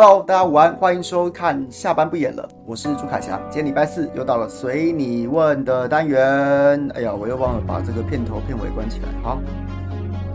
[0.00, 3.36] Hello，大家午安，欢迎收看下班不演了，我是朱凯翔。
[3.50, 6.88] 今天礼拜四，又到了随你问的单元。
[6.94, 9.08] 哎呀，我又忘了把这个片头片尾关起来。
[9.24, 9.40] 好，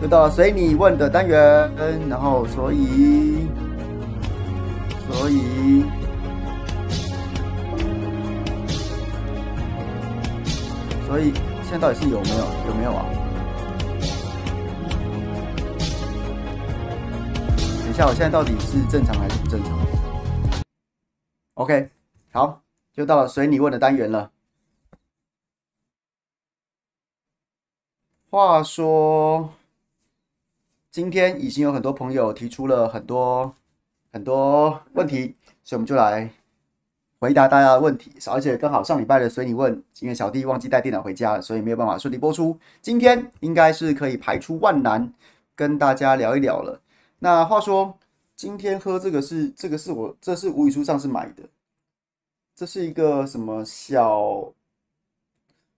[0.02, 1.72] 又到了随你问的单元，
[2.10, 3.48] 然后所以，
[5.10, 5.86] 所以，
[11.08, 11.32] 所以
[11.64, 12.44] 现在到底是有没有？
[12.68, 13.06] 有没有啊？
[18.04, 19.80] 下，我现在到底是正常还是不正常
[21.54, 21.90] ？OK，
[22.34, 24.30] 好，就到了随你问的单元了。
[28.30, 29.54] 话说，
[30.92, 33.56] 今天已经有很多朋友提出了很多
[34.12, 36.30] 很多问题，所以我们就来
[37.20, 38.12] 回答大家的问题。
[38.30, 42.60] 而且刚好上礼拜的随你问，因为小弟忘记带电脑回家了，所以没有办法顺利播出。
[42.82, 45.14] 今天应该是可以排除万难，
[45.56, 46.82] 跟大家聊一聊了。
[47.24, 47.98] 那话说，
[48.36, 51.44] 今天喝这个是这个是我这是无语书上是买的，
[52.54, 54.54] 这是一个什么小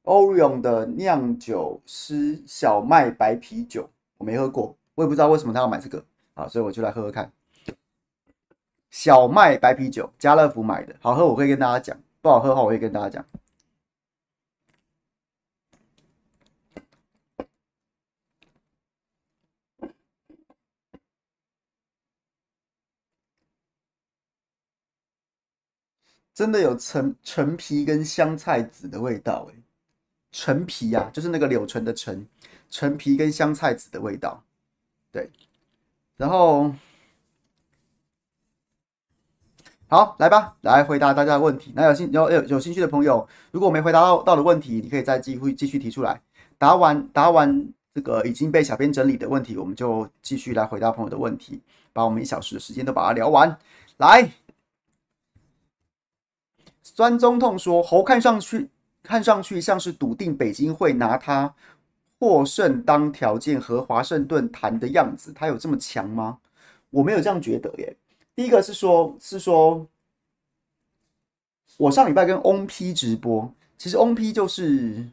[0.06, 3.88] Orion 的酿酒师小麦白啤酒，
[4.18, 6.04] 我没喝过，我也不知道为什么他要买这个
[6.34, 7.32] 啊，所以我就来喝喝看。
[8.90, 13.24] 小麦白啤酒，家乐福买的，好喝我会跟大家讲，不好喝的话我会跟大家讲。
[26.36, 29.56] 真的有陈陈皮跟香菜籽的味道，哎，
[30.34, 32.28] 陈皮呀，就是那个柳橙的橙，
[32.70, 34.44] 陈皮跟香菜籽的味道，
[35.14, 35.32] 对。
[36.18, 36.74] 然后，
[39.88, 41.72] 好，来吧，来回答大家的问题。
[41.74, 46.22] 那有兴有有有兴趣的朋友，如果没回答到到的问题，你可以再继续继续提出来。
[46.58, 51.62] 答完答完这个已经被小编整理的问题，我们就继续来回答朋友的问题，
[51.94, 53.58] 把我们一小时的时间都把它聊完。
[53.98, 54.30] 来。
[56.88, 58.70] 酸中痛说：“侯看上去
[59.02, 61.52] 看上去像是笃定北京会拿他
[62.20, 66.38] 获胜当条件和华盛顿谈的样子，他有这么强吗？
[66.92, 67.96] 我没有这样觉得耶。
[68.36, 69.86] 第一个是说，是说，
[71.78, 75.04] 我上礼拜跟翁 P 直播，其实翁 P 就是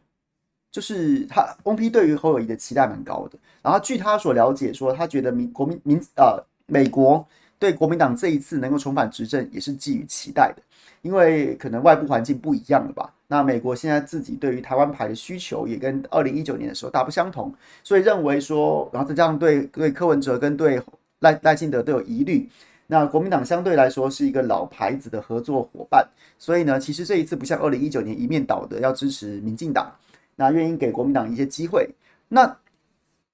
[0.71, 3.39] 就是他翁 P 对于侯友谊的期待蛮高的。
[3.63, 7.27] 然后据他所了解说，他觉得民国民民呃美国
[7.59, 10.63] 对国民党这一次能够重返执政也是寄予期待的。”
[11.03, 13.13] 因为可能外部环境不一样了吧？
[13.27, 17.53] 那美国现在自己对于台湾牌的需求也跟二零一九年的时候大不相同，
[17.83, 20.81] 所以认为说，然后再加上对对柯文哲跟对
[21.21, 22.49] 赖赖清德都有疑虑，
[22.87, 26.07] 那国民党相对来说是一个老牌子的合作伙伴，
[26.39, 29.91] 所以呢，其实这一次不像二零一九年一面倒的要支持民进党，
[30.37, 31.89] 那愿意给国民党一些机会，
[32.29, 32.57] 那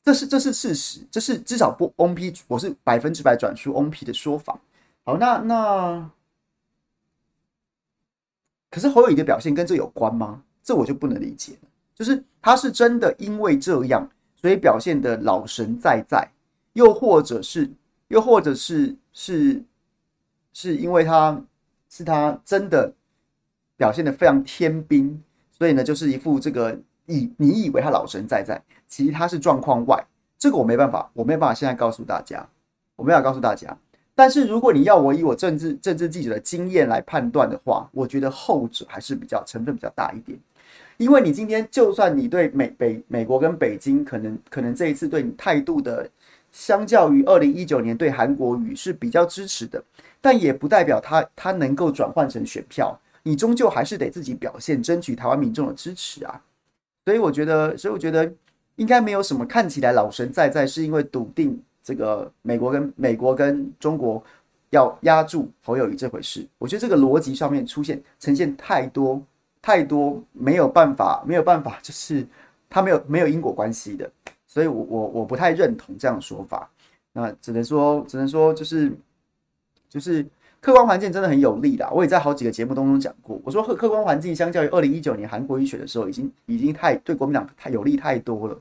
[0.04, 4.58] 这是这是事实，这是至少不翁 P，我是百分之百转述翁 P 的说法。
[5.04, 6.10] 好，那那。
[8.70, 10.42] 可是侯友宜的表现跟这有关吗？
[10.62, 11.58] 这我就不能理解。
[11.94, 16.28] 就是他是真的因为这样，所以表现的老神在在，
[16.74, 17.68] 又或者是，
[18.06, 19.62] 又或者是是
[20.52, 21.42] 是因为他
[21.88, 22.92] 是他真的
[23.76, 25.20] 表现的非常天兵，
[25.50, 30.06] 所以呢，就是一副这个以你以为他老神在在，其实他是状况外。
[30.38, 32.48] 这个我没办法，我没办法现在告诉大家，
[32.94, 33.76] 我没法告诉大家。
[34.18, 40.36] 但是如果你要我以我政治政治记者的经验来判断的话，我觉得后者还是比较成分比较大一点。
[40.96, 46.10] 因为你今天就算你对美北美国跟北京可能可能这一次对你态度的，
[46.50, 49.80] 相较于二零一九年对韩国瑜是比较支持的，
[50.20, 52.98] 但也不代表他他能够转换成选票。
[53.22, 56.42] 你终究还是得自己表现，争取台湾民众的支持啊。
[57.04, 58.28] 所以我觉得，所以我觉得
[58.74, 61.62] 应该没有什么看起来老神在在，是因为笃定。
[61.88, 64.22] 这个美国跟美国跟中国
[64.68, 69.18] 要压住侯友谊这回事，我觉得这个逻辑上面出现呈现太多
[69.62, 72.26] 太多没有办法没有办法，就是
[72.68, 74.10] 他没有没有因果关系的，
[74.46, 76.68] 所以我我我不太认同这样的说法。
[77.10, 78.92] 那只能说只能说就是
[79.88, 80.22] 就是
[80.60, 81.88] 客观环境真的很有利啦。
[81.90, 88.58] 我也在好几个节目当中讲过，我说客客观环境相较于二零一九年韩国瑜选的时候，已经已经太对国民党太有利太多了。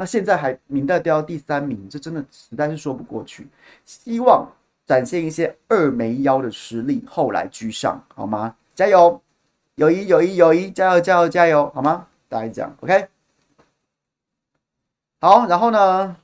[0.00, 3.46] 那现在还明代掉到第三名，这真的实在是说不过去。
[3.84, 4.50] 希望
[4.86, 8.56] 展现一些二眉腰的实力，后来居上，好吗？
[8.74, 9.20] 加油，
[9.74, 12.08] 友谊，友谊，友谊，加油，加油，加油，好吗？
[12.30, 13.08] 大概这样，OK。
[15.20, 16.16] 好，然后呢？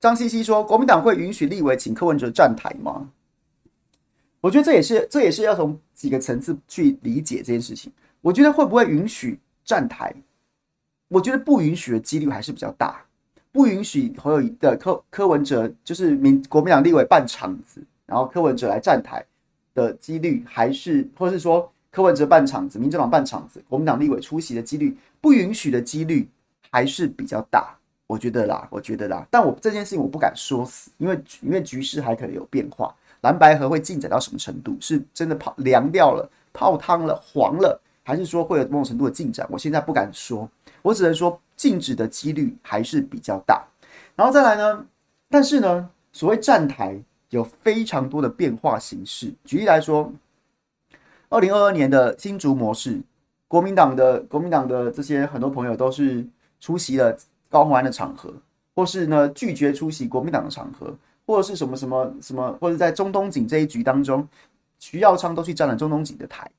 [0.00, 3.10] 张西西说，国民党会允许立委请柯文哲站台吗？
[4.40, 7.92] 我觉得这也是，这也是要从几个层次去理解这件事情。
[8.22, 10.14] 我觉得会不会允许站台？
[11.12, 13.04] 我觉得不允许的几率还是比较大，
[13.52, 19.22] 不允许侯友宜的柯柯文哲就是民国民党立委办场子，然后柯文哲来站台
[19.74, 26.26] 的几率，还是或者是说柯文哲办场子，民进党办场子，国民党立委出席的几率，不允许的几率
[26.70, 27.76] 还是比较大，
[28.06, 29.26] 我觉得啦，我觉得啦。
[29.30, 39.46] 但我这件事情我不敢说死，因为因为局势还可能有变化，蓝白合会进展到什么程度，是真的泡凉掉了、泡汤了、黄了，还是说会有某种程度的进展？
[39.50, 40.48] 我现在不敢说，
[40.82, 41.40] 我只能说。
[41.54, 43.62] 禁止的几率还是比较大，
[44.16, 44.84] 然后再来呢？
[45.28, 49.32] 但是呢，所谓站台有非常多的变化形式。
[49.44, 50.12] 举例来说，
[51.28, 53.00] 二零二二年的新竹模式，
[53.46, 56.26] 国民党的国民党的这些很多朋友都是
[56.58, 57.16] 出席了
[57.48, 58.34] 高虹安的场合，
[58.74, 60.92] 或是呢拒绝出席国民党的场合，
[61.24, 64.26] 或者是什么什么什么，或者在中东锦这一局当中，
[64.80, 66.50] 徐耀昌都去站了中东锦的台，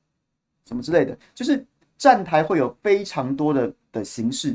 [0.66, 1.62] 什么之类的，就是
[2.04, 4.54] 站台会有非常多的的形式。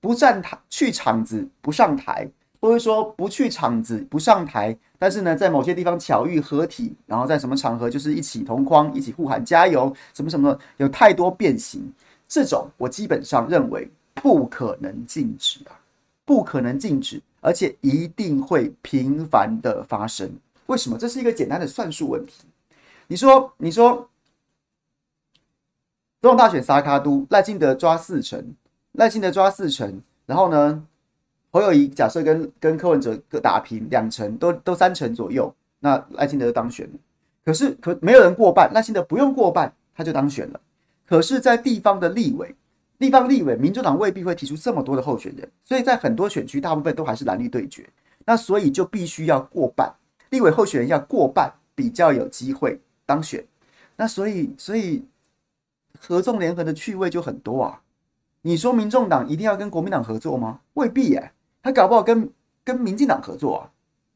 [0.00, 2.28] 不站台去场子不上台，
[2.60, 11.88] 或者说不去场子不上台，但是呢，在某些地方巧遇合体，然后在什么场合就是一起同框，一起呼喊加油，什么什么，有太多变形。
[12.26, 15.78] 这种我基本上认为不可能禁止啊，
[16.24, 20.28] 不可能禁止，而且一定会频繁的发生。
[20.66, 20.98] 为什么？
[20.98, 22.44] 这是一个简单的算术问题。
[23.06, 24.08] 你说，你说，
[26.20, 28.54] 总统大选萨卡都赖清德抓四成。
[28.92, 30.84] 赖清德抓四成，然后呢，
[31.52, 36.98] 侯友宜假设跟跟柯文哲各打平两成，都都三成左右，那赖清德就当选了。
[37.44, 40.60] 可是可没有人过半，赖清德不用过半他就当选了。
[41.06, 42.52] 可是，在地方的立委，
[42.98, 47.88] 地方立委，民主党未必会提出这么多的候选人，所以在很多选区，大部分都还是蓝绿对决。
[48.24, 49.90] 那所以就必须要过半，
[50.30, 53.44] 立委候选人要过半，比较有机会当选。
[53.96, 55.04] 那所以，所以
[55.98, 57.80] 合纵连横的趣味就很多啊。
[58.42, 60.60] 你说民众党一定要跟国民党合作吗？
[60.74, 62.30] 未必耶，他搞不好跟
[62.64, 63.70] 跟民进党合作啊。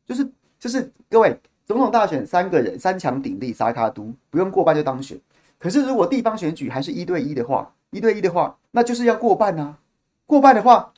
[0.06, 5.20] 就是就是各位，总统大选三个人三强鼎立，撒卡都不用过半就当选。
[5.58, 9.78] 可是如果地方选举还是一对一的话，一对一的话，那就是要过半啊。
[10.26, 10.92] 过半的话，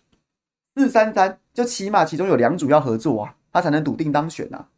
[0.76, 4.69] 四三三就起码其中有两组要合作啊，他才能笃定当选啊。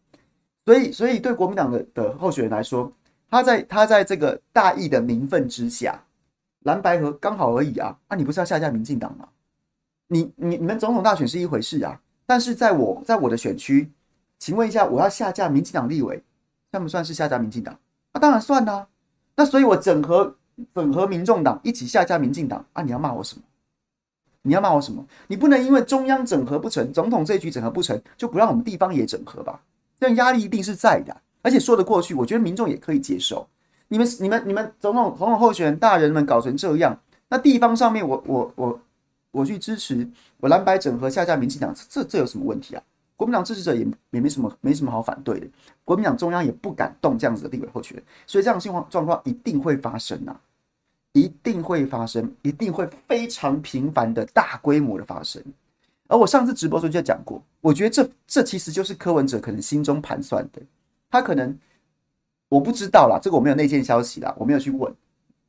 [0.64, 2.90] 所以所以对国民党的的候选人来说，
[3.30, 6.02] 他在他在这个大义的名分之下。
[6.60, 7.96] 蓝白合刚好而已啊！
[8.08, 9.28] 啊，你不是要下架民进党吗？
[10.08, 13.92] 你你你们总统大选是一回事啊，但是在我在我的选区，
[14.40, 16.20] 请问一下，我要下架民进党立委，
[16.72, 17.78] 算不算是下架民进党？
[18.12, 18.88] 那、啊、当然算啦、
[19.36, 20.36] 那所以，我整合
[20.74, 22.82] 整合民众党一起下架民进党啊！
[22.82, 23.42] 你要骂我什么？
[24.42, 25.06] 你要骂我什么？
[25.28, 29.60] 你不能因为中央整合不成，总统这一局整合不成，就不让我们地方也整合吧？
[30.00, 33.46] 这样压力一定是在的，而且说得过去，我觉得民众也可以接受。
[33.86, 36.98] 你们、你们、你们总统、总统候选人大人们搞成这样，
[37.28, 38.80] 那地方上面我、我、我、
[39.30, 42.82] 我去支持我蓝白整合下架民进党，这这有什么问题啊？
[43.14, 45.46] 国民党支持者也也没什么没什么好反对的，
[45.84, 50.34] 国民党中央也不敢动这样子的立委候选人，所以这样的情况状况一定会发生啊，
[51.12, 55.40] 一定会发生，一定会非常频繁的大规模的发生。
[56.08, 60.60] 而我上次直播时候就讲过，我觉得这这其实就是柯文哲可能心中盘算的，
[61.20, 61.58] 他可能。
[62.48, 64.94] 我不知道啦，这个我没有内线消息啦，我没有去问，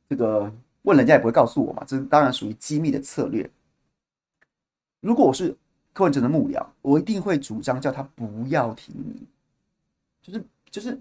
[0.08, 3.48] 这个问人家也不会告诉我嘛，这当然属于机密的策略。
[5.00, 5.56] 如果我是
[5.92, 9.24] 柯文哲的幕僚，我一定会主张叫他不要提名，
[10.20, 11.00] 就是就是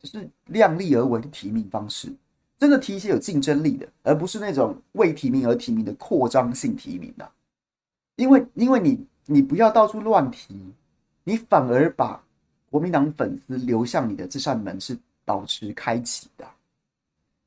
[0.00, 2.14] 就是量力而为的提名方式，
[2.56, 7.28] 真的提一些有竞争力的，而不是那种为提名而提名的扩张性提名啊。
[8.14, 10.72] 因为因为你你不要到处乱提，
[11.24, 12.22] 你反而把
[12.70, 14.96] 国民党粉丝流向你的这扇门是。
[15.28, 16.46] 保持开启的，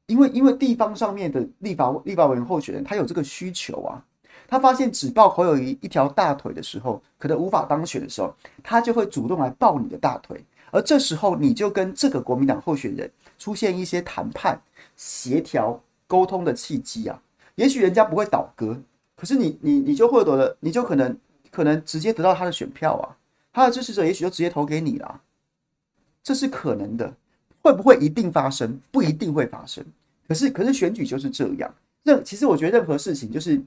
[0.08, 4.04] 因为因为地方上面的立法立法委员候选人，他有这个需求啊。
[4.50, 10.44] 他发现只抱侯友宜一条大腿的时候，可能无法当选的时候，他就会主动来抱你的大腿。
[10.72, 14.62] 而这时候，你就跟这个国民党候选人出现一些谈判、
[14.98, 17.18] 协调、沟通的契机啊。
[17.56, 18.78] 也许人家不会倒戈，
[19.16, 21.18] 可是你你你就获得了，你就可能
[21.50, 23.16] 可能直接得到他的选票啊。
[23.52, 25.22] 他的支持者也许就直接投给你了，
[26.24, 27.16] 这是可能的。
[27.62, 28.80] 会不会一定发生？
[28.90, 29.86] 不一定会发生。
[30.28, 31.70] 可是，可是选举就是这样。
[32.04, 33.62] 任其实，我觉得任何事情就是，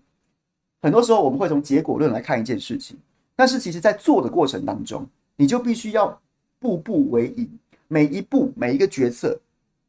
[0.81, 2.97] 很多时候我们会从结果论来看一件事情。
[3.37, 6.19] 但是，其实在做的过程当中，你就必须要
[6.59, 7.47] 步步为营，
[7.87, 9.39] 每一步每一个决策，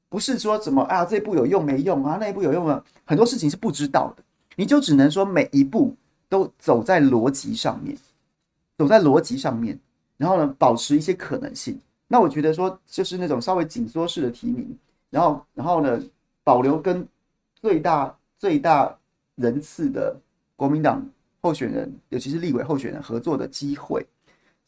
[0.09, 4.23] 不是说怎么啊这一步有用没用啊，那一步有用啊，很多事情是不知道的。
[4.57, 5.95] 你就只能说每一步
[6.27, 7.97] 都走在逻辑上面，
[8.77, 9.79] 走在逻辑上面，
[10.17, 11.79] 然后呢，保持一些可能性。
[12.07, 14.77] 那我觉得说，就是那种稍微紧缩式的提名，
[15.09, 16.01] 然后，然后呢，
[16.43, 17.07] 保留跟
[17.55, 18.95] 最大最大
[19.35, 20.15] 人次的
[20.55, 21.03] 国民党
[21.41, 24.05] 候选人，尤其是立委候选人合作的机会，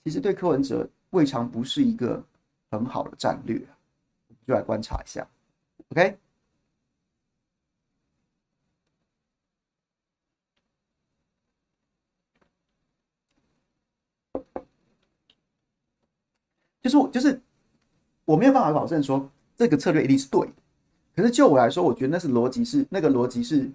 [0.04, 2.24] 其实对柯文哲未尝不是一个
[2.72, 3.62] 很好的战略。
[4.48, 5.28] 就来观察一下
[5.90, 6.25] ，OK。
[16.86, 17.42] 就是我，就是
[18.26, 19.28] 我没有办法保证说
[19.58, 20.54] 这个策略一定是对的，
[21.16, 23.68] 可是就我来说，我觉得那是逻辑是那个逻辑是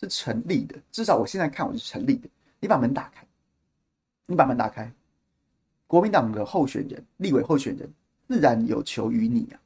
[0.00, 2.28] 是成立的，至少我现在看我是成立的。
[2.60, 3.26] 你把门打开，
[4.26, 4.88] 你把门打开，
[5.88, 7.92] 国民党的候选人、立委候选人
[8.28, 9.58] 自然有求于你啊，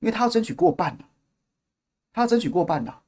[0.00, 1.04] 因为他要争取过半了，
[2.10, 3.02] 他要争取过半了。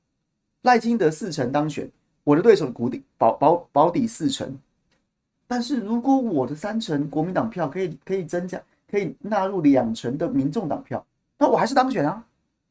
[0.60, 1.90] 赖清德四成当选，
[2.22, 4.54] 我的对手谷底保保保底四成，
[5.46, 8.62] 但是如果我的三成国民党票可以可以增加。
[8.94, 11.04] 可以纳入两成的民众党票，
[11.36, 12.24] 那我还是当选啊。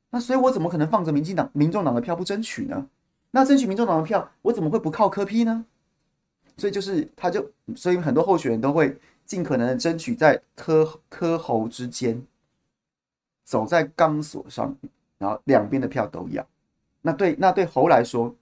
[0.10, 2.88] 那所以，我怎么可能放着民进党、民众党的票不争取呢？
[3.32, 5.66] 那争取民众党的票，我怎么会不靠科批呢？
[6.56, 12.26] 所以就是，他就，所以很多候选人都会尽可能的争取在科科侯之间，
[13.44, 14.74] 走在钢索上，
[15.18, 16.48] 然后两边的票都要。
[17.02, 18.34] 那对那对侯来说，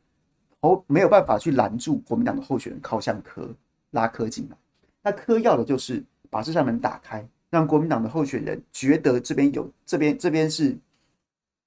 [0.62, 3.50] 侯没有办法去拦住国民党的候选人靠向科，
[3.90, 4.58] 拉科进来。
[5.02, 7.28] 那科要的就是把这扇门打开。
[7.52, 10.76] 让国民党的候选人觉得这边有这边这边是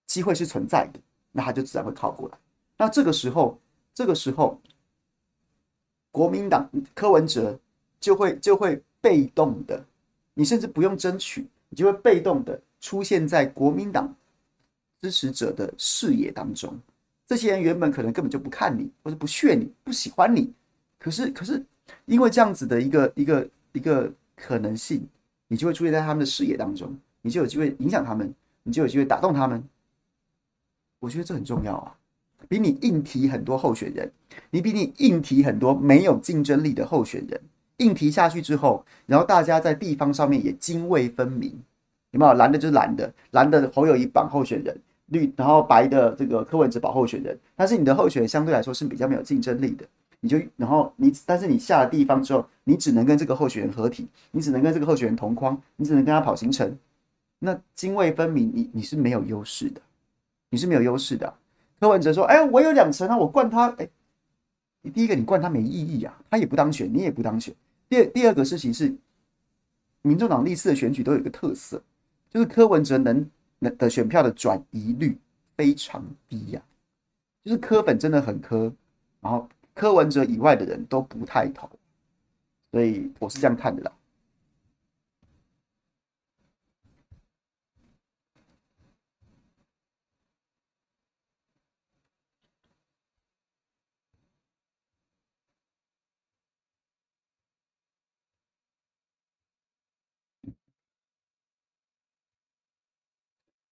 [0.07, 0.99] 机会是存在的，
[1.31, 2.39] 那他就自然会靠过来。
[2.79, 3.59] 那这个时候，
[3.95, 4.59] 这个时候，
[6.11, 7.59] 国民党柯文哲
[8.01, 9.85] 就会就会被动的，
[10.33, 14.13] 你甚至不用争取，你就会被动的出现在国民党
[15.03, 16.75] 支持者的视野当中。
[17.27, 20.51] 这些人原本可能根本就不看你，或者不屑你，不喜欢你，
[20.99, 21.63] 可是可是
[22.07, 25.07] 因为这样子的一个一个一个可能性。
[25.49, 29.63] 你就会出现在他们的视野当中，你就有机会影响他们，你就有机会打动他们。
[31.01, 31.97] 我觉得这很重要啊，
[32.49, 34.11] 比你硬提很多候选人，
[34.51, 37.41] 你比你硬提很多没有竞争力的候选人，
[37.77, 41.53] 硬提下去之后，然后大家在地方上面也泾渭分明，
[42.13, 42.33] 有没有？
[42.35, 44.75] 蓝的就是蓝的，蓝的侯友谊绑候选人，
[45.07, 49.85] 绿然后白的这个柯文哲绑候选人，但是你的候选人相对来说是比较没有竞争力的。
[50.25, 56.79] 你就然后你，但是你下了地方之后，你只能跟这个候选人合体，你只能跟这个候选人同框，你只能跟他跑行程，
[57.41, 59.83] 那泾渭分明，你你是没有优势的，
[60.49, 61.35] 你是没有优势的。
[61.79, 63.87] 柯文哲说：“哎，我有两成啊，我灌他。”哎，
[64.81, 67.55] 你第一个你灌他没意义啊，他也不当选，你也不当选。
[67.91, 68.97] 第二第二个事情是，
[70.01, 71.83] 民众党历次的选举都有一个特色，
[72.31, 75.19] 就是柯文哲能能的选票的转移率
[75.55, 78.73] 非常低呀、啊，就是柯粉真的很柯，
[79.21, 79.47] 然后。
[79.75, 81.69] 柯文哲以外的人都不太投，
[82.71, 83.93] 所以我是这样看的啦。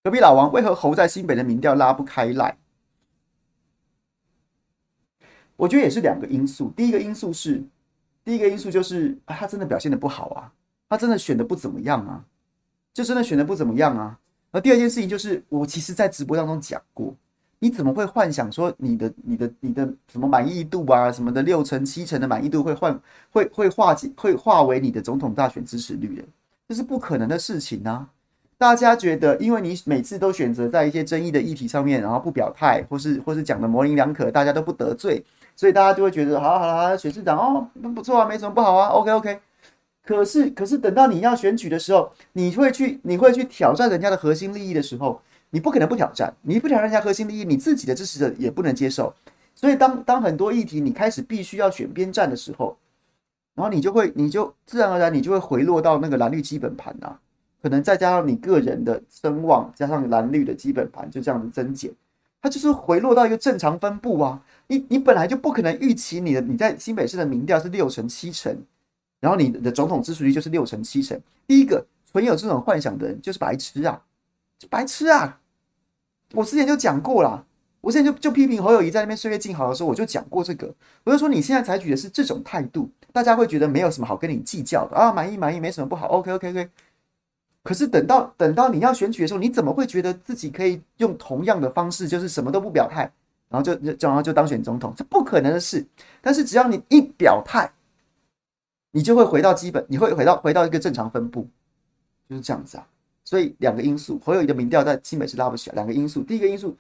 [0.05, 2.62] 隔壁老王，为何侯在新北的民调拉不开赖？
[5.63, 6.73] 我觉得也是两个因素。
[6.77, 7.63] 第一个因素是，
[8.25, 10.51] 第一个因素就是啊，他真的表现得不好啊，
[10.89, 12.25] 他真的选得不怎么样啊，
[12.93, 14.19] 就真的选得不怎么样啊。
[14.51, 17.15] 而第二件事情就是，我其实在直播当中讲过，
[17.61, 23.01] 你怎么会幻想说你的、你的、你的什么满意度啊，什么的六成、七成的满意度会换、
[23.31, 26.25] 会会化解、会化为你的总统大选支持率的？
[26.69, 28.09] 这是不可能的事情啊！
[28.59, 35.25] 大家觉得，因为你每次都选择在一些争议的议题上面，然后不表态，或是或是讲的模棱两可，大家都不得罪。
[35.55, 39.41] 所以大家就会觉得，好好了好，选市长哦，不错啊，没什么不好啊，OK OK。
[40.05, 49.15] 可是可是等到你要选举的时候，你会去你会去挑战人家的核心利益的时候，你不可能不挑战，你不挑战人家核心利益，你自己的支持者也不能接受。
[49.55, 52.77] 所以当当很多议题你开始必须要选边站的时候，
[53.55, 57.21] 然后你就会你就自然而然你就会回落到那个蓝绿基本盘啊，
[57.63, 61.93] 可能再加上你个人的声望，加上蓝绿的基本盘，就这样子增减，
[62.41, 64.41] 它就是回落到一个正常分布啊。
[64.73, 68.57] 你你本来就不可能预期你的你在新北市的民调是六成七成，
[69.21, 71.21] 然后你的总统支持率就是六成七成。
[71.47, 74.01] 第一个存有这种幻想的人就是白痴啊，
[74.59, 75.39] 就白痴啊！
[76.33, 77.45] 我之前就讲过了，
[77.83, 80.75] 我之前就就批评侯友宜在那边岁月静好的时候，我就讲过这个，
[81.05, 86.71] 我就说你现在采取的是这种态度，大家会觉得没有什么好跟你计较的啊，满意满意没什么不好，OK OK OK。
[87.63, 93.13] 可是等到等到你要选举的时候，你怎么会觉得自己可以用同样的方式，就是什么都不表态？
[93.53, 95.87] 然后就就然后就当选总统，这不可能的事。
[96.23, 97.71] 但是只要你一表态，
[98.91, 101.47] 你就会回到基本，你会回到回到一个正常分布，
[102.31, 102.89] 就是这样子啊。
[103.25, 105.75] 所以两个因素，侯友谊的民调在基本是拉不起来。
[105.75, 106.75] 两个因素，第一个因素，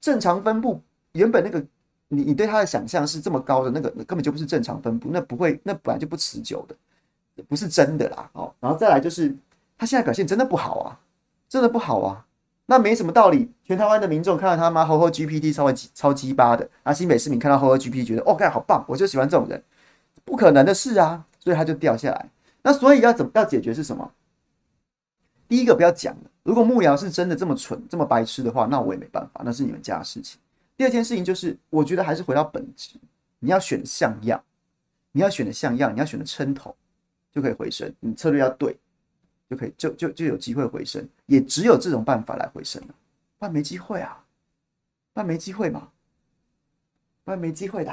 [0.00, 0.80] 正常分布
[1.12, 1.62] 原本那个
[2.08, 8.30] 你你对他的想象是这么高的，那个那根本就不是正常分布，那不会，那本来就不持久的，不是真的啦。
[8.32, 9.36] 哦，然后再来就是
[9.76, 10.98] 他现在表现真的不好啊，
[11.48, 12.26] 真的不好啊。
[12.70, 19.60] 那没什么道理，全台湾的民众看到他妈吼吼 GPT 稍微超鸡巴的，那新北市民看到吼吼 GPT 觉得哦，干好棒，我就喜欢这种人，
[20.24, 22.30] 不可能的事啊，所以他就掉下来。
[22.62, 24.12] 那所以要怎么要解决是什么？
[25.48, 30.38] 第一个不要讲了，如果幕僚是真的这么蠢、这么白痴的话，那我也没办法，那是你们家的事情。
[30.76, 32.90] 第二件事情就是，我觉得还是回到本质，
[33.40, 34.40] 你要选像样，
[35.10, 36.76] 你要选的像样，你要选的称头，
[37.34, 37.92] 就可以回升。
[37.98, 38.78] 你策略要对。
[39.50, 42.94] 就可以，就就就有机会回升，也只有这种办法来回升了，
[43.36, 44.24] 不然没机会啊，
[45.12, 45.90] 不然没机会嘛，
[47.24, 47.92] 不然没机会的。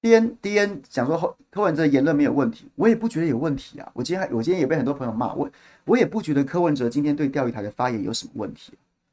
[0.00, 3.90] D N D N 讲说后柯文哲言论没有问题，我也不觉得有问题啊。
[3.94, 5.50] 我今天我今天也被很多朋友骂我，
[5.84, 8.72] 我也不觉得柯文哲今天对钓鱼台的发言有什么问题。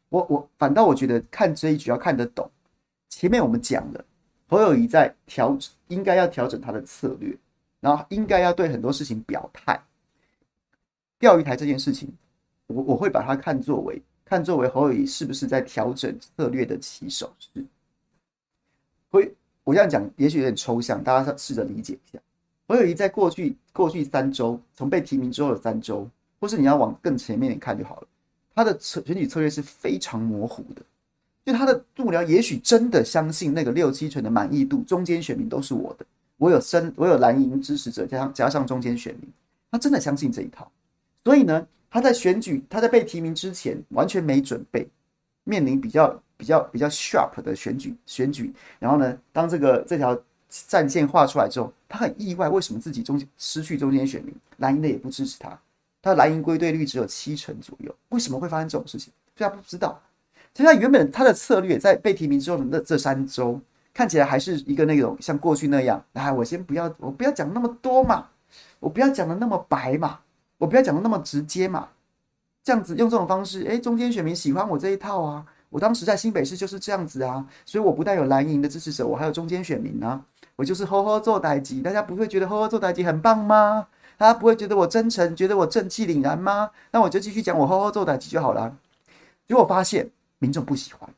[0.09, 2.49] 我我反倒我觉得看这一局要看得懂。
[3.09, 4.05] 前面我们讲了，
[4.47, 5.57] 侯友宜在调
[5.87, 7.35] 应该要调整他的策略，
[7.79, 9.81] 然后应该要对很多事情表态。
[11.17, 12.13] 钓鱼台这件事情，
[12.67, 17.65] 我我会把它看作为看作为侯友宜是不是在调整策略的起手式，
[19.09, 19.33] 会。
[19.65, 22.19] 我这样讲也许有点抽象，大家试着理解一下。
[22.67, 26.07] 侯友宜在过去过去三周，从被提名之后的三周，
[26.39, 28.07] 或是你要往更前面点看就好了，
[28.53, 30.81] 他的策选举策略是非常模糊的。
[31.43, 36.05] 就他的幕僚也许真的相信那个六七成的满意度，中间选民都是我的，
[36.37, 39.27] 我有深我有蓝营支持者加上加上中间选民，
[39.71, 40.71] 他真的相信这一套。
[41.23, 44.87] 所以呢，他在选举他在被提名之前完全没准备，
[45.43, 46.21] 面临比较。
[46.37, 50.17] 比较比较 sharp 的选举选举，然后呢，当这个这条
[50.49, 55.49] 战线画出来之后，他很意外，为什么自己中失去中间选民，蓝营的也不支持他，
[56.01, 59.11] 他的蓝营归队率只有七成左右，为什么会发生这种事情？
[59.35, 60.01] 所以他不知道。
[60.53, 63.59] 其实他原本他的策略在被提名之后的那这三周，
[63.93, 68.29] 看起来还是一个那种像过去那样，哎，我先不要，我不要讲那么多嘛，
[68.79, 70.19] 我不要讲的那么白嘛，
[70.57, 71.89] 我不要讲的那么直接嘛，
[72.63, 75.45] 这样子用这种方式，哎，中间选民喜欢我这一套啊。
[75.75, 80.25] 我当时在新北市就是这样子啊，所以我不但有蓝营的支持者，我还有中间选民啊。
[80.55, 83.85] 我就是呵呵做代志，大家不会觉得呵呵做代志很棒吗？
[84.15, 86.71] 大家不会觉得我真诚，觉得我正气凛然吗？
[86.91, 88.77] 那我就继续讲我呵呵做代志就好了。
[89.45, 90.09] 结果发现
[90.39, 91.13] 民众不喜欢，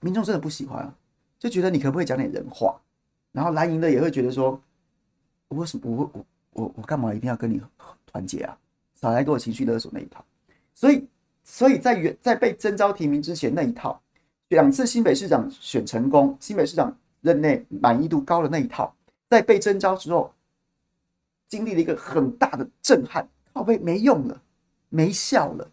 [0.00, 0.92] 民众真的不喜欢啊，
[1.38, 2.74] 就觉得你可不可以讲点人话？
[3.30, 4.60] 然后蓝营的也会觉得说，
[5.46, 7.62] 我为什么我我我我干嘛一定要跟你
[8.06, 8.58] 团结啊？
[9.00, 10.24] 少来给我情绪勒索那一套，
[10.74, 11.06] 所以。
[11.44, 14.00] 所以在原在被征召提名之前那一套，
[14.48, 18.94] 两次新北市长选成功，新北市长任内满意度高的那一套，
[19.28, 20.32] 在被征召之后，
[21.48, 24.42] 经历了一个很大的震撼，靠背没用了，
[24.88, 25.70] 没效了，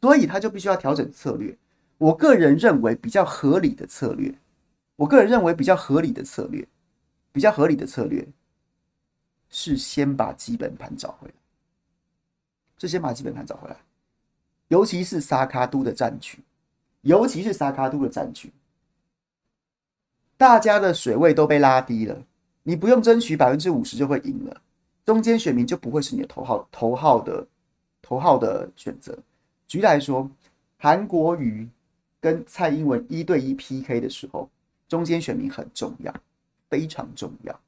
[0.00, 1.56] 所以他就必须要调整策略。
[1.98, 4.34] 我个人认为比较合理的策略，
[4.96, 6.66] 我个人认为比较合理的策略，
[7.32, 8.26] 比较合理的策略
[9.48, 11.34] 是先把基本盘找回来，
[12.78, 13.76] 是先把基本盘找回来。
[14.68, 16.38] 尤其是萨卡都的战局，
[17.02, 18.52] 尤其是萨卡都的战局，
[20.36, 22.20] 大家的水位都被拉低了。
[22.62, 24.60] 你不用争取百分之五十就会赢了，
[25.04, 27.46] 中间选民就不会是你的头号头号的
[28.02, 29.16] 头号的选择。
[29.68, 30.28] 举例来说，
[30.76, 31.68] 韩国瑜
[32.20, 34.50] 跟蔡英文一对一 PK 的时候，
[34.88, 36.12] 中间选民很重要，
[36.68, 37.60] 非常重要，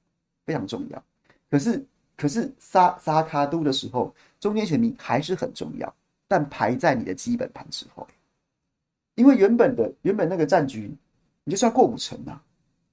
[0.44, 1.00] 非常重要。
[1.48, 1.84] 可是，
[2.16, 5.94] 可是萨萨卡都的时候，中间选民还是很重要。
[6.28, 8.06] 但排在你的基本盘之后，
[9.14, 10.94] 因为原本的原本那个战局，
[11.42, 12.38] 你就是要过五成呐，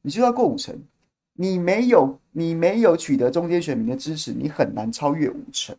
[0.02, 0.74] 你就要过五成，
[1.34, 5.76] 你没有你没有取得中间选民的支持，你很难超越五成，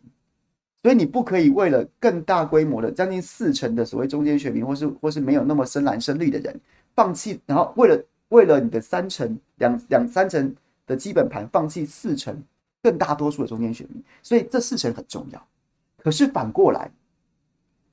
[0.83, 6.57] 所以你不可以为了更大规模的将近四成的所谓中间选民，或是或是没有那么深蓝深绿的人
[6.95, 12.39] 放弃，然后为了为了你的三成两两三成的基本盘放弃四成
[12.83, 15.47] 更大多数的中间选民，所以这四成很重要。
[15.97, 16.91] 可是反过来。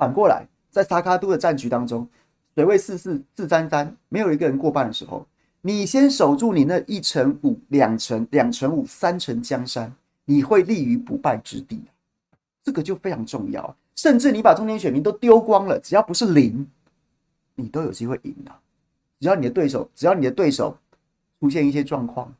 [0.05, 2.07] 反过来，在萨卡都的战局当中，
[2.55, 5.27] 水位四四四三三，没有一个人过半的时候，
[5.63, 9.91] 你先守住你那一成五、两成、两成五、三成江山，
[10.27, 11.81] 你会立于不败之地。
[12.63, 13.75] 这个就非常重要。
[13.97, 16.69] 甚至你把中间选民都丢光了，只要不是零，
[17.55, 18.53] 你都有机会赢的。
[19.21, 20.77] 只要你的对手，只要你的对手
[21.41, 22.31] 出现一些状况，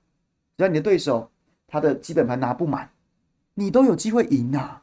[0.59, 1.31] 只要你的对手
[1.67, 2.91] 他的基本盘拿不满，
[3.55, 4.83] 你都有机会赢啊。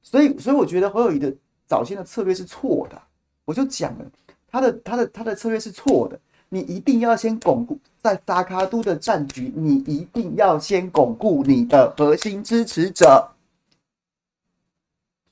[0.00, 1.36] 所以，所以我觉得侯友谊的。
[1.66, 3.00] 早先的策略是错的，
[3.44, 4.04] 我就讲了，
[4.50, 6.18] 他的他的他的策略是错的。
[6.48, 13.30] 你一定要先巩固，在萨卡都的战局，你一定要先巩固你的核心支持者。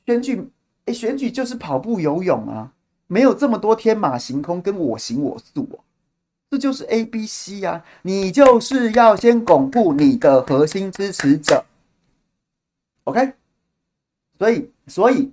[0.07, 0.51] 选举，
[0.87, 2.73] 哎，选举就是跑步游泳啊，
[3.07, 5.81] 没有这么多天马行空跟我行我素哦。
[6.49, 11.65] 这就是 A B C 呀，你就是要先巩固你的核心支持者。
[13.05, 13.35] OK，
[14.39, 15.31] 所以，所以，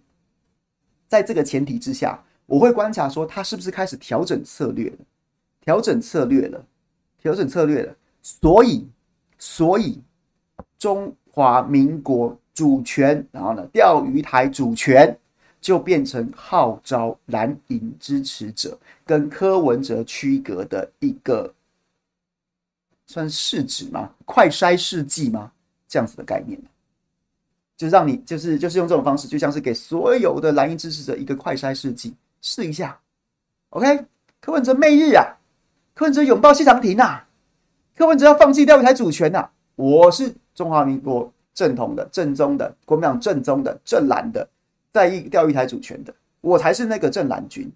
[1.08, 4.98] 在这个前提之下，我会观察说他是不是开始调整策略了，
[5.62, 6.66] 调整策略了，
[7.18, 7.96] 调整策略了。
[8.22, 8.86] 所以，
[9.38, 10.02] 所以
[10.78, 15.18] 中华民国主权，然后呢，钓鱼台主权
[15.62, 21.54] 就变成号召蓝营支持者跟柯文哲区隔的一个
[23.06, 24.14] 算是试纸吗？
[24.26, 25.52] 快筛试剂吗？
[25.88, 26.62] 这样子的概念。
[27.78, 33.00] 就让你就是就是用这种方式，就像是给所有的蓝营支持者一个快筛试剂，试一下。
[33.70, 34.04] OK，
[34.42, 35.24] 柯文哲媚日啊，
[35.94, 37.28] 柯文哲拥抱谢长廷啊，
[37.96, 39.52] 柯文哲要放弃钓鱼台主权呐、啊。
[39.76, 44.50] 我是中华民国正统的、正宗的国民党正宗的正蓝的，
[44.92, 46.12] 在意钓鱼台主权的，
[46.42, 47.72] 我才是那个正蓝军。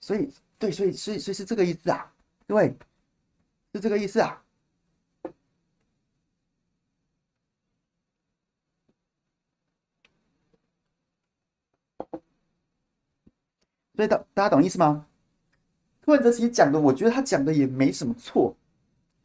[0.00, 2.10] 所以，对，所以，所以，所以是这个意思啊，
[2.48, 2.74] 对，
[3.72, 4.42] 是这个意思啊。
[13.96, 15.06] 所以大大家懂意思吗？
[16.04, 18.54] 柯文哲其实讲的，我觉得他讲的也没什么错。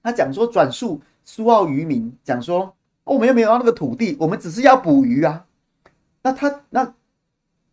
[0.02, 5.46] 他讲说转述苏澳渔民讲说，哦，我们又没有要那个土地，我们只是要捕鱼啊。
[6.24, 6.94] 那他那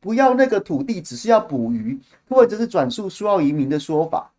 [0.00, 4.30] 不要那个土地，只是要捕鱼，柯文哲是转述苏澳渔民的说法，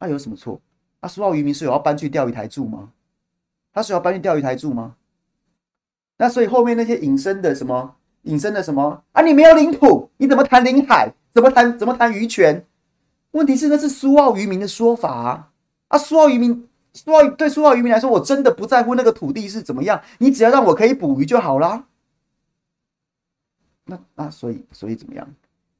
[0.00, 0.60] 那有什么错？
[1.00, 2.90] 那苏澳渔民是有要搬去钓鱼台住吗？
[3.72, 4.96] 他是要搬去钓鱼台住吗？
[6.16, 9.22] 那所以后面那些隐身的什么隐身的什么啊？
[9.22, 11.14] 你没有领土，你怎么谈领海？
[11.38, 11.78] 怎么谈？
[11.78, 12.66] 怎么谈渔权？
[13.30, 15.52] 问题是那是苏澳渔民的说法啊！
[15.86, 21.86] 啊，苏澳渔民，苏澳对苏澳渔民来说，我真的不在乎那个土地是怎么样，你只要让我可以捕鱼就好啦。
[23.84, 25.32] 那那所以所以怎么样？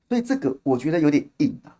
[0.09, 1.75] 所以这个我觉得有点硬啊，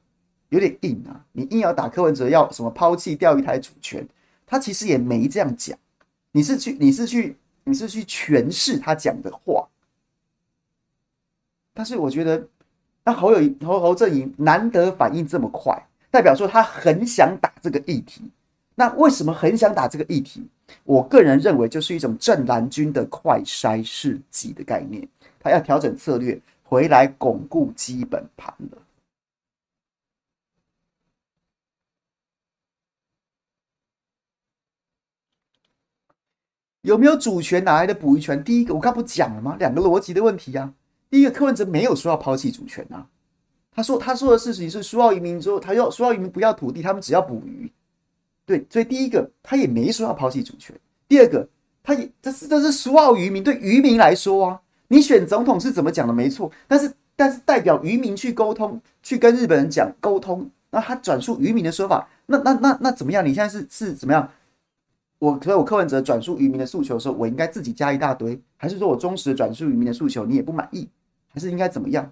[0.49, 1.25] 有点硬啊！
[1.31, 4.05] 你硬要打柯文哲要什么抛弃钓鱼台主权，
[4.45, 5.79] 他其实也没这样讲。
[6.33, 9.69] 你是去你是去你是去诠释他讲的话，
[11.73, 12.49] 但是我觉得。
[13.09, 15.75] 那侯友侯侯阵营难得反应这么快，
[16.11, 18.31] 代表说他很想打这个议题。
[18.75, 20.47] 那为什么很想打这个议题？
[20.85, 25.09] 我个人认为就是一种正蓝军的快筛试剂的概念，
[25.41, 28.79] 他要调整策略回来巩固基本盘了。
[36.83, 37.65] 有没有主权？
[37.65, 38.45] 哪来的捕鱼权？
[38.45, 39.57] 第一个我刚不讲了吗？
[39.59, 40.75] 两个逻辑的问题呀、
[41.11, 43.07] 第一个，柯文哲没有说要抛弃主权啊，
[43.71, 47.71] 他说他说的事情是苏澳渔民之后他要苏澳渔民不要土地，他们只要捕鱼。
[48.45, 50.75] 对，所以第一个他也没说要抛弃主权。
[51.07, 51.49] 第二个，
[51.83, 63.25] 他也这是这是苏澳渔民对渔民来说啊，你选总统是怎么讲的没错，但是但是代表渔民去沟通，去跟日本人讲沟通，那他转述渔民的说法，那那那那怎么样？
[63.25, 64.31] 你现在是是怎么样？
[65.19, 70.89] 我所以我柯文哲转述渔民的诉求的时候，我应该自己加一大堆，还是说我忠实转述渔民的诉求，你也不满意？
[71.29, 72.11] 还是应该怎么样？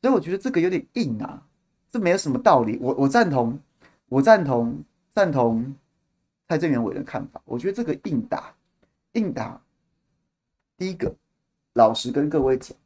[0.00, 1.46] 所以我觉得这个有点硬啊，
[1.90, 2.78] 这没有什么道理。
[2.80, 3.58] 我我赞同，
[4.08, 5.74] 我赞同赞同
[6.48, 7.40] 蔡正元伟的看法。
[7.44, 8.54] 我觉得这个硬打
[9.12, 9.62] 硬打，
[10.76, 11.14] 第一个，
[11.74, 12.76] 老实跟各位讲，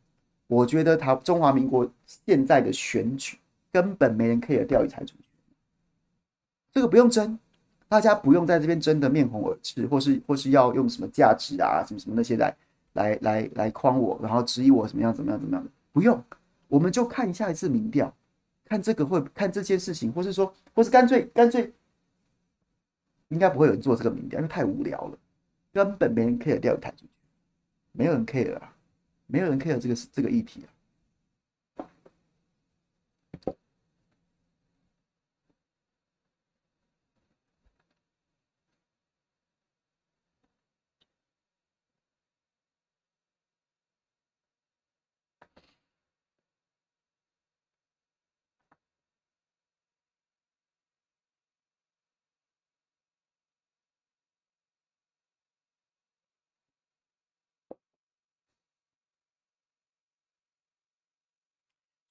[0.46, 3.38] 我觉得他中华民国现在的选举
[3.72, 5.14] 根本没人 care 钓鱼台主，
[6.72, 7.38] 这个不用争，
[7.88, 12.54] 大家不用在这边争得面红耳赤，或是或是要用什么价值啊什么什么那些来
[12.96, 15.70] 来来来框我，然后质疑我怎么样怎么样怎么样的。
[15.92, 16.22] 不用，
[16.68, 18.12] 我们就看下一次民调，
[18.64, 21.70] 看这个会看这件事情，或是说，或是干脆干脆，
[23.28, 25.18] 应该不会有人做这个民调，因为太无聊了，
[25.72, 27.06] 根本没人 care 掉台主，
[27.92, 28.74] 没有人 care 啊，
[29.26, 30.68] 没有人 care 这个这个议题啊。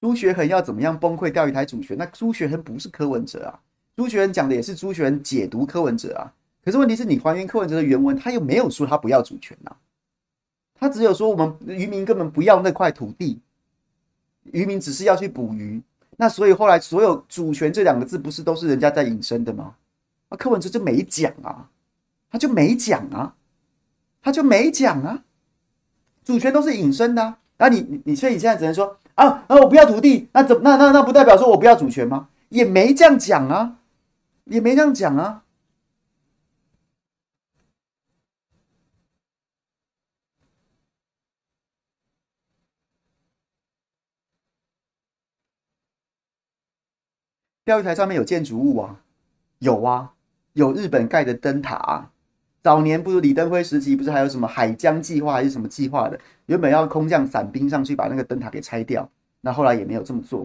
[0.06, 1.98] 朱学恒要怎么样崩溃钓鱼台主权？
[1.98, 3.58] 那朱学恒不是柯文哲啊，
[3.96, 6.32] 朱学恒讲的也是朱学恒解读柯文哲啊。
[6.64, 9.76] 可是问题是你还原柯文哲的原文，他又没有说他不要主权呐、啊，
[10.78, 13.40] 他只有说我们渔民根本不要那块土地，
[14.44, 15.82] 渔民只是要去捕鱼。
[16.18, 19.74] 那所以后来所有主权这两个字不是都是人家在引申的吗？
[20.28, 21.68] 啊，柯文哲就没讲啊，
[22.30, 23.34] 他就没讲啊，
[24.22, 25.24] 他就没讲啊，
[26.24, 27.38] 主权都是引申的啊。
[27.58, 32.28] 那你你你所以你现在只能说啊啊，我不要土地，那怎那那那不代表说我不要主权吗？
[32.48, 33.78] 也没这样讲啊，
[34.44, 35.42] 也没这样讲啊。
[47.64, 49.00] 钓鱼台上面有建筑物啊，
[49.58, 50.12] 有啊，
[50.52, 52.12] 有日本盖的灯塔啊。
[52.66, 56.18] 早年不是李登辉时期，不是还有什么海疆计划还是什么计划的？
[56.46, 59.08] 原本要空降伞兵上去把那个灯塔给拆掉，
[59.40, 60.44] 那后来也没有这么做。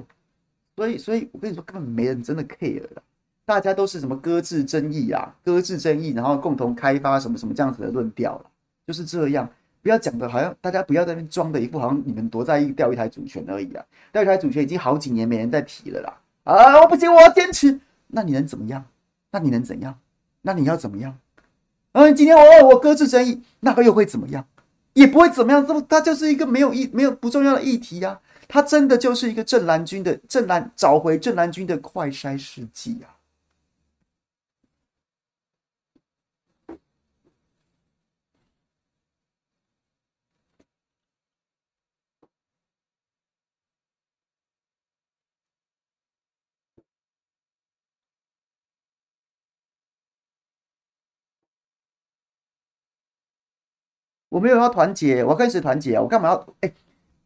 [0.76, 3.02] 所以，所以我跟你说，根本没人真的 care 了。
[3.44, 8.40] 大家都是什么搁置争议啊，搁置争议，然后共同开发什么什么这样子的论调，
[8.86, 9.50] 就是这样。
[9.82, 13.84] 不要讲的好像大家不要在那装的一副好像你们多在意钓鱼台主权而已啊。
[14.12, 16.16] 钓鱼台主权已经好几年没人再提了啦。
[16.44, 16.82] 啊！
[16.82, 17.80] 我不行，我要坚持。
[18.10, 18.86] 那你能怎么样？
[19.32, 19.98] 那你能怎样？
[20.44, 21.18] 那你要怎么样？
[21.94, 24.46] 嗯，今天我我搁置争议，那个又会怎么样？
[24.94, 25.66] 也不会怎么样。
[25.66, 28.20] 这它就是一个没有议、没有不重要的议题呀、啊。
[28.48, 33.12] 它真的就是一个正蓝军的正蓝找回正蓝军的快筛事迹啊。
[54.32, 56.02] 我没有要团结，我要跟谁团结啊？
[56.02, 56.48] 我干嘛要？
[56.62, 56.72] 哎、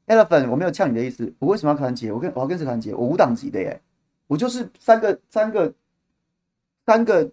[0.07, 1.31] ，Elephant，我没有呛你的意思。
[1.37, 2.11] 我为什么要团结？
[2.11, 2.95] 我跟我要跟谁团结？
[2.95, 3.79] 我无党籍的耶，
[4.25, 5.71] 我就是三个三个
[6.83, 7.29] 三个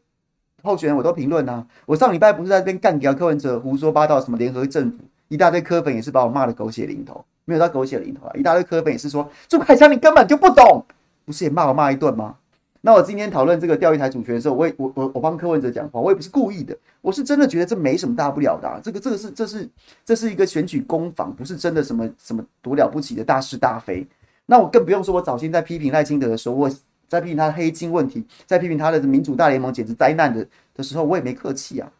[0.62, 1.66] 候选人，我都评论啊。
[1.86, 10.84] 我上礼拜不是在这边干掉柯文哲胡说八道，什么联合政府，一大堆柯粉也是把我骂的狗血淋头，没有到狗血淋头啊，一大堆柯粉也是说朱凯翔你根本就不懂，
[11.24, 12.36] 不是也骂我骂一顿吗？
[12.84, 18.80] 那我今天讨论这个钓鱼台主权的时候，我也我我我帮柯文哲讲话，我也不是故意的，我是真的觉得这没什么大不了的啊。
[18.82, 19.70] 这个这个是这是
[20.04, 24.04] 这是一个选举攻防，不是真的什么什么多了不起的大是大非。
[24.46, 26.68] 那我更不用说，我早先在批评赖清德的时候，我
[27.06, 31.92] 在批评他的黑金问题，在批评他的民主大联盟简直灾难的的时候，我也没客气啊。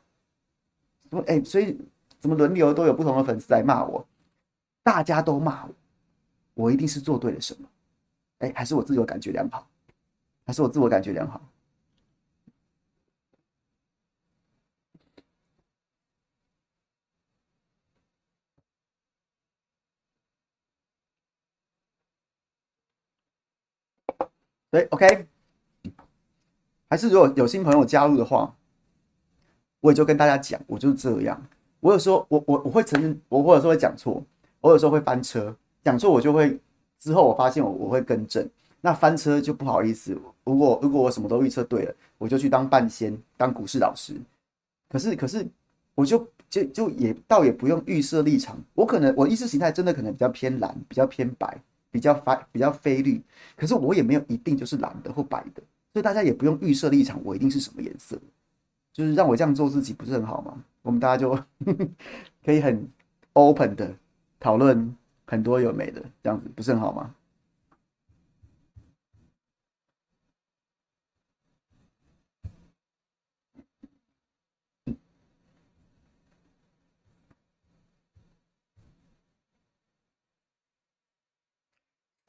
[1.09, 1.79] 什么哎，所以
[2.18, 4.05] 怎么轮流都有不同的粉丝来骂我，
[4.83, 5.73] 大家都骂我，
[6.55, 7.68] 我一定是做对了什么？
[8.40, 9.64] 哎，还是我自由感觉良好？
[10.53, 11.41] 是我自我感觉良好。
[24.71, 25.27] 对，OK。
[26.88, 28.55] 还是如果有新朋友加入的话，
[29.81, 31.47] 我也就跟大家讲，我就是这样。
[31.81, 34.23] 我有时候我我我会承认，我或者说会讲错，
[34.61, 36.61] 我有时候会翻车，讲错我就会
[36.99, 38.49] 之后我发现我我会更正。
[38.83, 40.12] 那翻车就不好意思。
[40.45, 44.14] 如果如果我什么都预测对了，我就去当半仙，当股市老师。
[44.90, 45.47] 可是可是，
[45.95, 48.59] 我就就就也倒也不用预设立场。
[48.75, 51.59] 我可能我意识形态真的可能比较偏蓝，比较偏白，
[51.90, 53.23] 比较发比较非绿。
[53.57, 58.18] 可是我也没有一定就是蓝的或白的，所以大家也不用预设立场，我一定是什么颜色。
[58.92, 60.62] 就是让我这样做自己，不是很好吗？
[60.83, 61.38] 我们大家就
[62.45, 62.87] 可以很
[63.33, 63.95] open 的
[64.38, 67.14] 讨论很多有没的，这样子不是很好吗？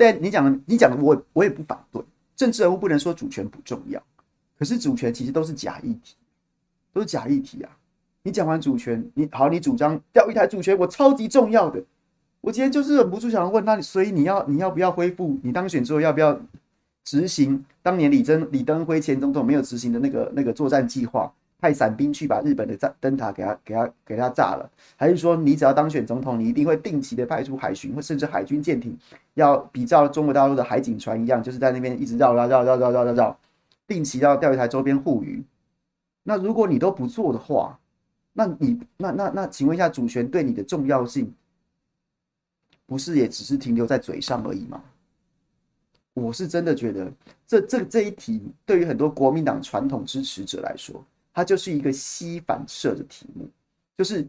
[0.04, 2.04] 对，你讲的，你讲的，我我也不反对。
[2.36, 4.04] 政治人物不能说主权不重要，
[4.60, 6.16] 可是主权其实都是假议题，
[6.92, 7.72] 都是假议题啊！
[8.24, 11.82] 你讲完主权，你好，你主张钓鱼台主权，我超级重要的。
[12.42, 15.40] 我今天就是忍不住想要问，那所以你要你要不要恢复？
[15.42, 16.38] 你当选之后要不要
[17.06, 21.32] 执行当年李登李登辉前总统没有执行的那个那个作战计划？
[21.64, 28.98] 派伞兵去把日本的炸灯塔给他、给他、给他炸了，还是说你只要当选总统，你一定会定期的派出海巡或甚至海军舰艇，
[29.36, 33.40] 要比照中国大陆的海警船一样，就是在那边一直绕绕绕绕绕绕绕绕，
[33.88, 35.42] 定期到钓鱼台周边护渔。
[36.24, 37.80] 那如果你都不做的话，
[38.34, 41.34] 那你那那那，请问一下，主权对你的重要性，
[42.86, 44.84] 不是也只是停留在嘴上而已吗？
[46.14, 47.10] 我是真的觉得
[47.48, 51.02] 这这这一题对于很多国民党传统支持者来说。
[51.34, 53.50] 它就是一个膝反射的题目，
[53.98, 54.28] 就是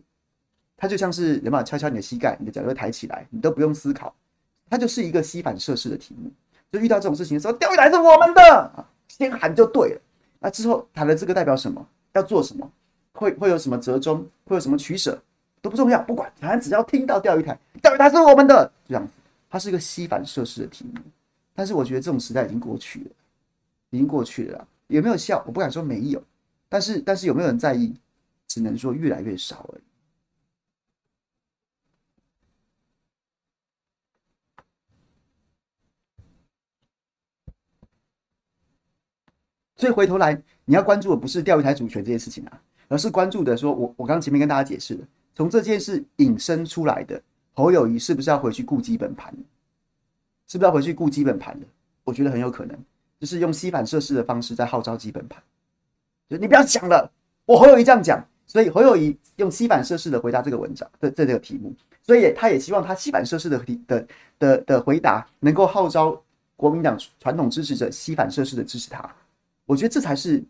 [0.76, 4.14] 它就像是人嘛，敲敲你的膝盖，你的脚就会抬起来，你都不用思考，
[4.70, 6.30] 它就是一个膝反射式的题目。
[6.72, 10.00] 就遇到这种事情的时候，钓鱼台是我们的，先喊就对了。
[10.40, 11.86] 那之后谈了这个代表什么？
[12.14, 12.68] 要做什么？
[13.12, 14.26] 会会有什么折中？
[14.44, 15.20] 会有什么取舍？
[15.62, 19.12] 都不重要，不管，反正只要听到钓鱼台，钓鱼台是我们的，这样子，
[19.48, 21.00] 它是一个膝反射式的题目。
[21.54, 23.10] 但是我觉得这种时代已经过去了，
[23.90, 24.66] 已经过去了。
[24.88, 25.42] 有没有效？
[25.46, 26.22] 我不敢说没有。
[26.74, 27.94] 但是但是有没有人在意？
[28.48, 29.82] 只能说越来越少而已。
[39.76, 40.34] 所以回头来，
[40.64, 49.32] 你要关注的不是钓鱼台主权这件事情啊，而是关注的说，我我刚前面跟大家解释了，从这件事引申出来的侯友谊是不是要回去顾基本盘？
[50.48, 51.66] 是不是要回去顾基本盘的？
[52.02, 52.76] 我觉得很有可能，
[53.20, 55.40] 就是用吸反射式的方式在号召基本盘。
[56.28, 57.10] 就你不要讲了，
[57.46, 64.06] 我侯友谊这样讲，所以侯友谊用西反射式的回答这个文章的这这个题目，所以他也希望他西反射式的的的
[64.38, 66.20] 的的回答能够号召
[66.56, 69.08] 国民党传统支持者西反射式的支持他。
[69.66, 70.42] 我觉得这才是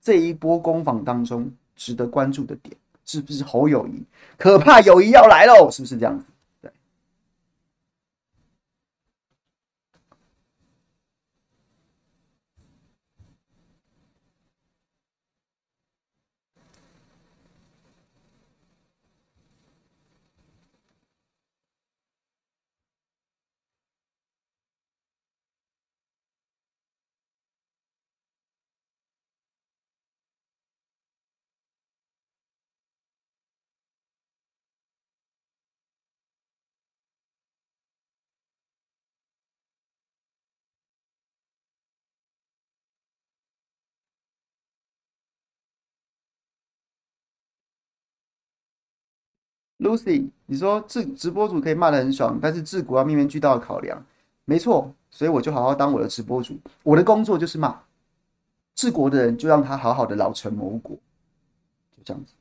[0.00, 4.02] 这一波攻防当中值得关注的点，是不是侯友谊？
[4.38, 6.24] 可怕友谊要来喽，是不是这样子
[49.84, 54.02] ？Lucy，你说直直播主可以骂得很爽，但是治国要面面俱到的考量，
[54.46, 57.78] 没错，所以我就好好当我的直播主，我的工作就是骂。
[58.74, 60.96] 治国的人，就让他好好的老成谋国，
[61.96, 62.32] 就这样子，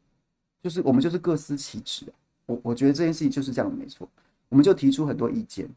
[0.64, 2.12] 就是我们就是各司其职，
[2.48, 4.10] 我我觉得这件事情就是这样的，没错，
[4.50, 5.70] 我们就提出很多意见，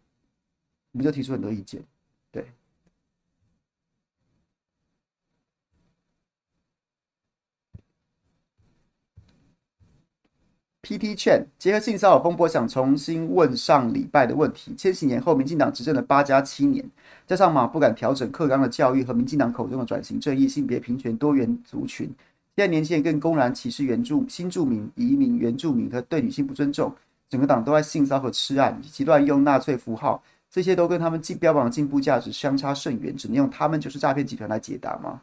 [0.92, 1.82] 我们就提出很多意见，
[2.32, 2.46] 对。
[10.86, 14.72] PT 劝结合性骚扰风波，想重新问上礼拜的问题。
[14.76, 16.84] 千禧年后，民进党执政了八加七年，
[17.26, 22.06] 加上马不敢调整课纲的教育和民进党口中的转型正义、性别平权、多元族群，
[22.54, 26.94] 现在年轻人更公然歧视原住新住民、移民、原住民和对女性不尊重，
[27.28, 35.20] 整个党都在性骚扰和吃案，极端用纳粹符号，这些都跟他们既标榜的进步价值相差甚远，只能用他们就是诈骗集团来解答吗？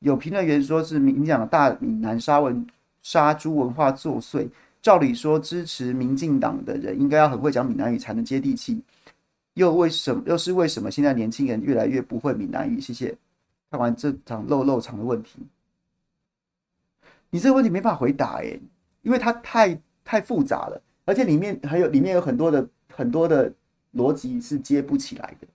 [0.00, 2.66] 有评论员说是民进党大闽南沙文
[3.00, 4.48] 杀猪文化作祟。
[4.84, 8.82] 照理说，支持民进党的人应该要很会讲闽南语才能接地气，
[9.54, 10.22] 又为什么？
[10.26, 10.90] 又是为什么？
[10.90, 12.78] 现在年轻人越来越不会闽南语？
[12.78, 13.16] 谢谢。
[13.70, 15.40] 看完这场漏漏场的问题，
[17.30, 18.60] 你这个问题没法回答诶，
[19.00, 23.50] 因为它太太复杂了，而且里面还有里面有很多的很多的
[23.94, 25.46] 逻辑是接不起来的，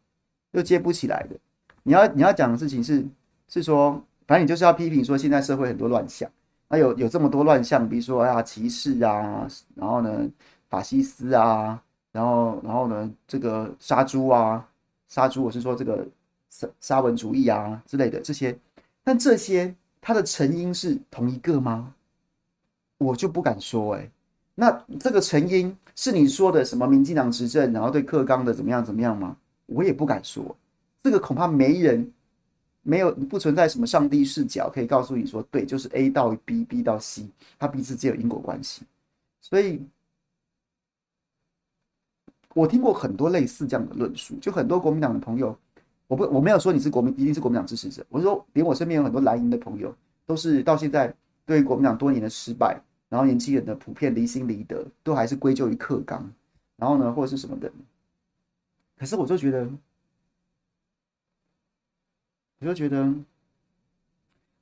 [0.54, 1.38] 又接不起来的。
[1.84, 3.06] 你要你要讲的事情是
[3.48, 6.28] 是说，反正你就是要批评说现在社会很多乱象。
[6.71, 10.29] 那有有这么多乱象，比如说啊歧视啊，然后呢
[10.69, 14.63] 法西斯啊，然后然后呢这个杀猪啊，
[15.08, 16.08] 杀猪我是说这个
[16.51, 18.55] 沙沙文主义啊之类的这些，
[19.03, 21.91] 但这些它的成因是同一个吗？
[22.99, 24.07] 我就不敢说哎、
[24.53, 29.36] 那这个成因是你说的什么民进党执政，然后对克刚的怎么样怎么样吗？
[29.65, 30.55] 我也不敢说，
[31.01, 32.11] 这个恐怕没人。
[32.82, 37.27] 没有不存在什么上帝视角可以告诉你说，对，就是 A 到 B，B 到 C，
[37.59, 38.84] 它彼此只有因果关系。
[39.41, 39.82] 所以，
[42.53, 45.55] 我听过很多类似这样的论述，就很多国民党的朋友，
[46.07, 49.93] 我不我没有说你是国民一定是国民党支持者，我说连我身边有很多蓝营的朋友，
[50.25, 51.13] 都是到现在
[51.45, 56.27] 对国民党多年的失败，然后年轻人的普遍离心离德，都还是归咎于克刚，
[56.77, 57.71] 然后呢或者是什么的。
[58.97, 59.69] 可是我就觉得。
[62.60, 63.14] 我就觉得，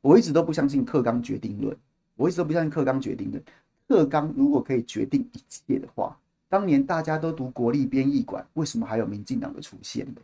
[0.02, 1.76] 我一直都不相信课纲决定论。
[2.16, 3.44] 我一直都不相信课纲决定论。
[3.88, 6.16] 课纲如果可以决定一切的话，
[6.48, 10.22] 当年大家都读国立编译馆，为什么还有民进党的出现呢？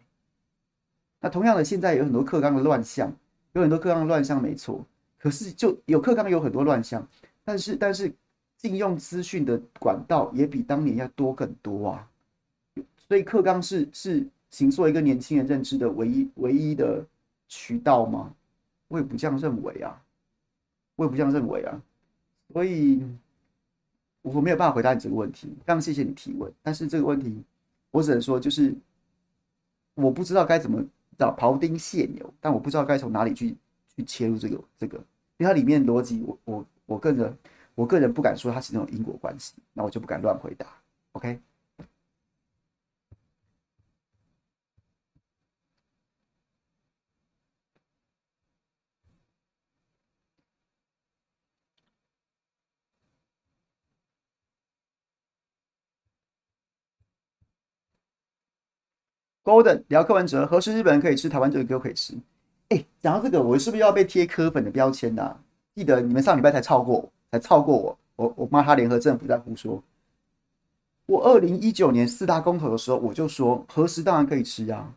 [1.19, 3.11] 那同样的，现在有很多课纲的乱象，
[3.53, 4.85] 有很多课纲的乱象，没错。
[5.17, 7.07] 可是就有课纲有很多乱象，
[7.43, 8.13] 但是但是
[8.57, 12.07] 禁用资讯的管道也比当年要多更多啊。
[13.07, 17.03] 所以课纲是是形塑一个年轻人认知的唯一唯一的。
[17.55, 18.33] 渠道吗？
[18.87, 20.01] 我也不这样认为啊，
[20.95, 21.79] 我也不这样认为啊，
[22.51, 23.05] 所以
[24.23, 25.47] 我没有办法回答你这个问题。
[25.59, 27.43] 非常谢谢你提问，但是这个问题
[27.91, 28.73] 我只能说，就是
[29.93, 30.83] 我不知道该怎么
[31.15, 33.55] 找庖丁解牛，但我不知道该从哪里去
[33.95, 34.97] 去切入这个这个，
[35.37, 37.37] 因为它里面逻辑，我我我个人
[37.75, 40.65] 我个人不敢说它是那种因果关系，那我就不敢乱回答。
[41.11, 41.39] OK。
[59.43, 62.13] Golden 聊柯文哲，何时日本人可以吃台湾这个都可以吃？
[62.69, 65.35] 哎、欸，讲到这个，我是不是要被贴柯粉的标签呐、
[65.75, 69.83] 记得你们上礼拜才超过我，才超过我，我我骂他联合政府在胡说。
[71.05, 74.93] 我二零一九年四大公投的时候，我就说何时当然可以吃啊。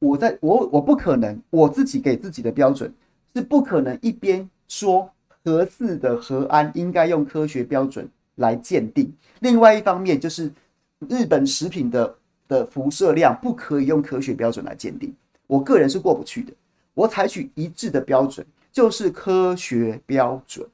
[0.00, 2.92] 我在我我不可能我自己给自己的标准
[3.36, 5.08] 是不可能一边说
[5.44, 10.50] 核四的核安应该用科学标准来鉴定，另外一方面就是
[11.08, 12.16] 日本食品的
[12.50, 15.10] 的辐射量不可以用科学标准来鉴定。
[15.46, 16.52] 我个人是过不去的。
[16.92, 20.68] 我采取一致的标准，就是科学标准，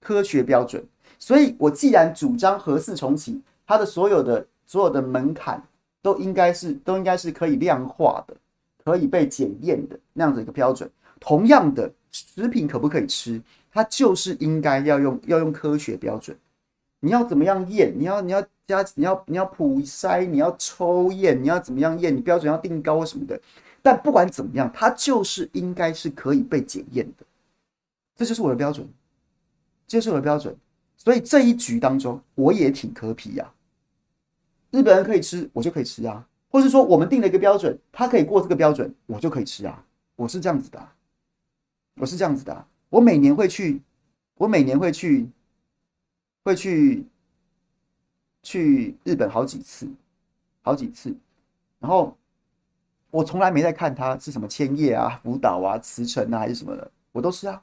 [0.00, 0.82] 科学标准。
[1.18, 3.42] 所以我既然主张核四重启。
[3.70, 5.62] 它的所有的所有的门槛
[6.02, 8.34] 都应该是都应该是可以量化的，
[8.82, 10.90] 可以被检验的那样子一个标准。
[11.20, 13.40] 同样的，食品可不可以吃？
[13.70, 16.36] 它就是应该要用要用科学标准。
[17.00, 17.92] 你要怎么样验？
[17.98, 22.14] 你要你要加你要你要普筛，你要抽验，你要怎么样验？
[22.14, 23.40] 你标准要定高什么的。
[23.82, 27.24] 但不管怎么样，它就是应该是可以被检验的。
[28.14, 28.86] 这就是我的标准，
[29.86, 30.54] 这就是我的标准。
[30.96, 33.50] 所以这一局当中，我也挺柯 P 呀。
[34.70, 39.82] 日本人可以吃，我就可以吃啊，或是说我们定了一个标准，他可以过这个标准，我就可以吃啊。
[40.16, 40.88] 我是这样子的，
[41.96, 42.66] 我是这样子的。
[42.90, 43.80] 我每年会去，
[44.36, 45.26] 我每年会去，
[46.42, 47.04] 会去
[48.42, 49.88] 去日本好几次，
[50.62, 51.14] 好几次。
[51.78, 52.16] 然后
[53.10, 57.62] 我从来没在看他是什么千叶啊、福岛啊、茨城啊还是什么的，我都吃啊，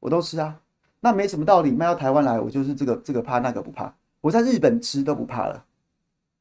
[0.00, 0.60] 我都吃啊。
[1.00, 3.94] 那没什么道理，卖到台湾来，我就是这个这个怕那个不怕。
[4.20, 5.64] 我在日本吃都不怕了。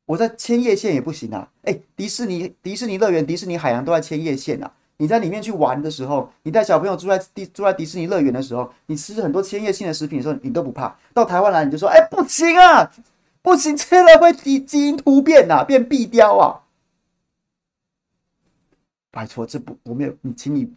[0.05, 1.49] 我在千叶县也不行啊！
[1.63, 4.73] 哎、迪士尼、迪士尼乐园、迪士尼海洋都在千叶县啊！
[5.01, 10.95] 你在里面去玩的时候，你带小朋友住在迪住在迪士尼乐园的时候，你吃很多千叶性的食品的时候，你都不怕。
[11.11, 12.91] 到台湾来，你就说：“哎、不行啊，
[13.41, 16.61] 不行，吃了会基基因突变呐、啊，变壁雕啊！”
[19.09, 20.71] 拜托，这不我没有你，请你，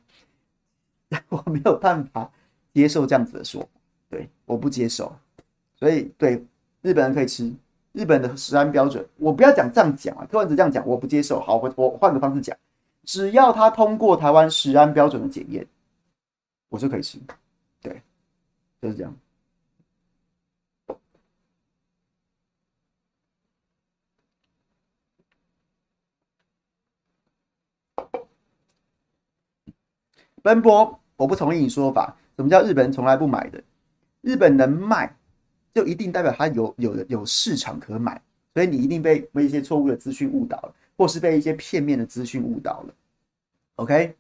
[1.29, 2.31] 我没有办法
[2.73, 3.69] 接受这样子的说，
[4.09, 5.15] 对，我不接受。
[5.79, 6.43] 所以，对
[6.81, 7.53] 日本人可以吃。
[7.93, 11.39] 日本的食安标准，我不要讲这样讲啊，柯文哲这样讲我不接受。
[11.41, 12.57] 好，我我换个方式讲，
[13.05, 15.67] 只要他通过台湾食安标准的检验，
[16.69, 17.19] 我就可以吃。
[17.81, 18.03] 对，
[18.81, 19.15] 就是这样。
[30.43, 32.17] 奔波，我不同意你说法。
[32.37, 33.63] 什么叫日本人从来不买的？
[34.23, 35.17] 日本能卖。
[35.75, 38.23] 就一定代表它有有有市场可买，
[38.55, 42.95] 所以你一定被被一些错误的资讯误导了，或是被一些片面的资讯误导了。
[43.77, 44.15] OK。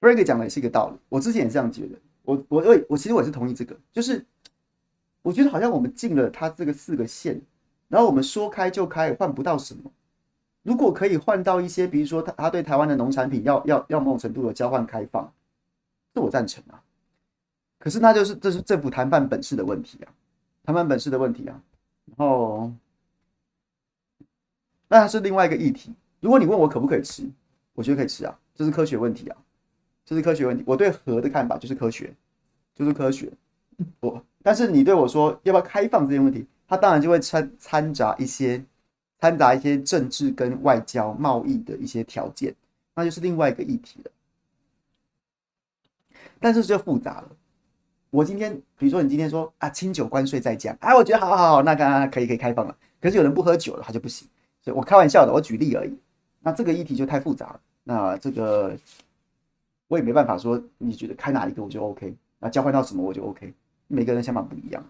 [0.00, 1.98] Frank 讲的也是一个道理，我之前也这样觉得。
[2.22, 4.24] 我我我我其实我是同意这个，就是
[5.20, 7.40] 我觉得好像我们进了他这个四个县，
[7.88, 9.90] 然后我们说开就开，换不到什么。
[10.62, 15.32] 如果可以换到一些，比如说他他对台湾的农产品要要要某种程度的交换开放，
[16.14, 16.82] 这我赞成啊。
[17.80, 20.12] 可是那就是这是政府谈判本事的问题啊。
[20.62, 21.60] 谈判本事的问题啊，
[22.04, 22.70] 然后
[24.86, 25.92] 那它是另外一个议题。
[26.20, 27.28] 如果你问我可不可以吃，
[27.72, 29.36] 我觉得可以吃啊，这是科学问题啊，
[30.04, 30.62] 这是科学问题。
[30.66, 32.14] 我对核的看法就是科学，
[32.74, 33.32] 就是科学。
[34.00, 38.62] 我但是你对我说要不要开放这些问题，它当然就会掺掺杂一些
[39.18, 42.54] 掺杂一些政治跟外交贸易的一些条件，
[42.94, 44.10] 那就是另外一个议题了。
[46.38, 47.30] 但是就复杂了。
[48.10, 52.76] 我今天，比如说你今天说啊，清酒关税再降，哎，我觉得好好好，那刚刚可以可以开放了。
[53.00, 54.28] 可是有人不喝酒了，他就不行。
[54.62, 55.96] 所以我开玩笑的，我举例而已。
[56.40, 57.60] 那这个议题就太复杂了。
[57.84, 58.76] 那这个
[59.88, 63.54] 我也没办法说，你觉得开哪一个我就 OK，那交换到什么我就 OK。
[63.86, 64.84] 每个人想法不一样。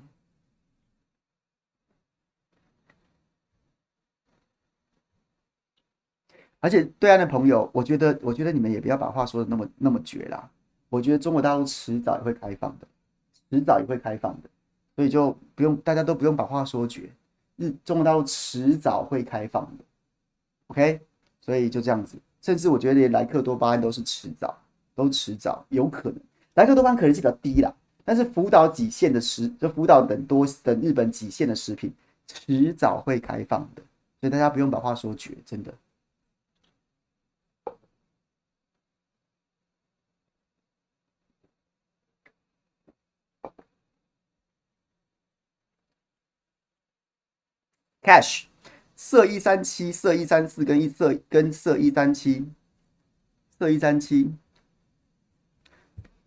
[6.60, 10.50] 而且对岸的朋友，我觉得，我觉得你们也不要把话说的那么那么绝啦。
[10.88, 12.86] 我觉得中国大陆迟早也会开放的。
[13.50, 14.48] 迟早也会开放的，
[14.94, 17.10] 所以就不用，大家都不用把话说绝。
[17.56, 19.84] 日中国大陆迟早会开放的
[20.68, 21.00] ，OK，
[21.40, 22.16] 所以就这样子。
[22.40, 24.56] 甚至我觉得连莱克多巴胺都是迟早，
[24.94, 26.18] 都迟早有可能。
[26.54, 27.74] 莱克多巴胺可能性比较低啦，
[28.04, 31.92] 但是福岛几线的食，就福岛等多等日本几线的食品，
[32.26, 33.82] 迟早会开放的，
[34.20, 35.70] 所以大家不用把话说绝，真的。
[48.10, 48.46] Cash
[48.96, 52.44] 色一三七、色一三四跟一色跟色一三七、
[53.56, 54.34] 色一三七，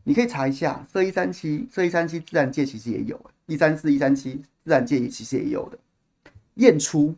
[0.06, 5.78] 你可以查一下色一三七、色一三七自然界其实也有，一三四、一三七自然界也其实也有的。
[6.54, 7.14] 验出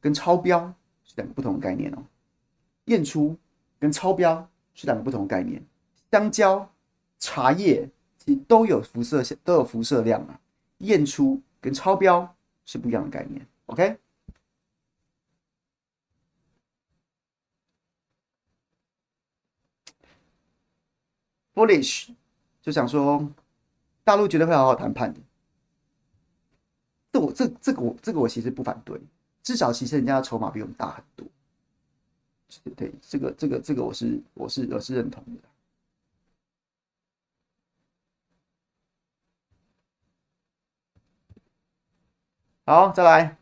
[0.00, 2.02] 跟超标是两个不同的概念哦。
[2.86, 3.36] 验出
[3.78, 5.64] 跟超标是两个不同的概念。
[6.10, 6.68] 香蕉、
[7.20, 7.88] 茶叶
[8.18, 10.40] 其实都有辐射都有辐射量啊。
[10.78, 12.34] 验出跟超标
[12.66, 13.46] 是不一样的概念。
[21.54, 22.10] OK，Foolish、
[22.60, 23.30] 就想说，
[24.02, 25.20] 大陆绝对会好好谈判的。
[27.12, 29.00] 这我这这个我这个我其实不反对，
[29.42, 31.26] 至少其实人家的筹码比我们大很多。
[32.76, 35.48] 对，这个这个这个我是我是我是认同的。
[42.66, 43.39] 好，再来。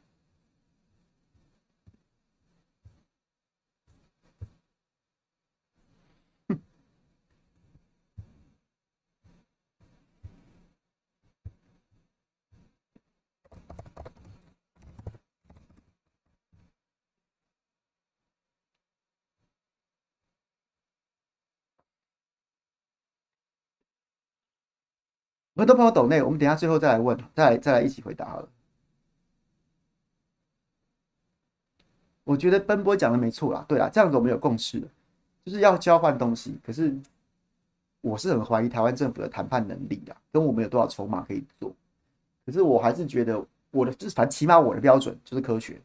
[25.59, 28.48] 很多朋友抖内，我们等下最后再来问，再来再来一起回答好了。
[32.22, 34.88] 我觉得奔波讲的没错啦，对啦，这样子我们有共识了，
[35.44, 36.56] 就是要交换东西。
[36.64, 36.96] 可是
[38.02, 41.74] 我是很怀疑台湾政府的谈判能力啊，跟我们有多少筹码可以做。
[42.46, 45.80] 可是我还是觉得我的就是反正起码我的标准就是科学，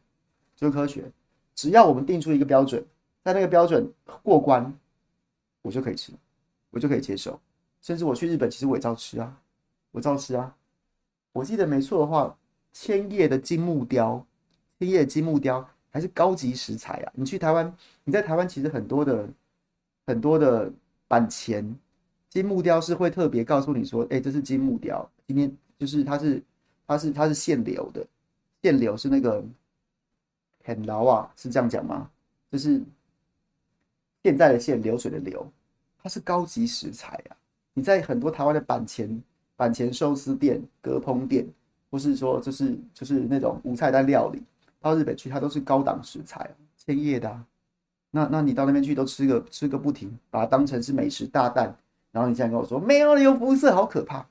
[0.54, 1.10] 就是科学。
[1.56, 2.80] 只要我们定出一个标准，
[3.24, 3.90] 在那个标准
[4.22, 4.72] 过关，
[5.62, 6.12] 我就可以吃，
[6.70, 7.40] 我就可以接受。
[7.80, 9.36] 甚至我去日本，其实我也照吃啊。
[9.94, 10.52] 我照吃啊！
[11.30, 12.36] 我记得没错的话，
[12.72, 14.26] 千叶的金木雕，
[14.80, 17.12] 千叶的金木雕还是高级食材啊！
[17.14, 17.72] 你去台湾，
[18.02, 19.28] 你在台湾其实很多的
[20.04, 20.68] 很多的
[21.06, 21.78] 板前
[22.28, 26.42] 金木雕是会特别告诉你说，哎、这是金木雕，今天就是它是
[26.88, 28.04] 它是它是限流的，
[28.64, 29.44] 限流是那个
[30.64, 32.10] 很牢啊，是这样讲吗？
[32.50, 32.82] 就是
[34.24, 35.48] 现在的限流水的流，
[36.02, 37.36] 它是高级食材啊！
[37.74, 39.22] 你在很多台湾的板前。
[39.56, 41.46] 板前寿司店、割烹店，
[41.90, 44.42] 或是说就是就是那种无菜单料理，
[44.80, 47.44] 到日本去它都是高档食材，千叶的。
[48.10, 51.76] 那那你到那边去都吃个吃个不停，把它当成是美食大蛋，
[52.12, 54.24] 然后你现在跟我说没有了，有辐射，好可怕。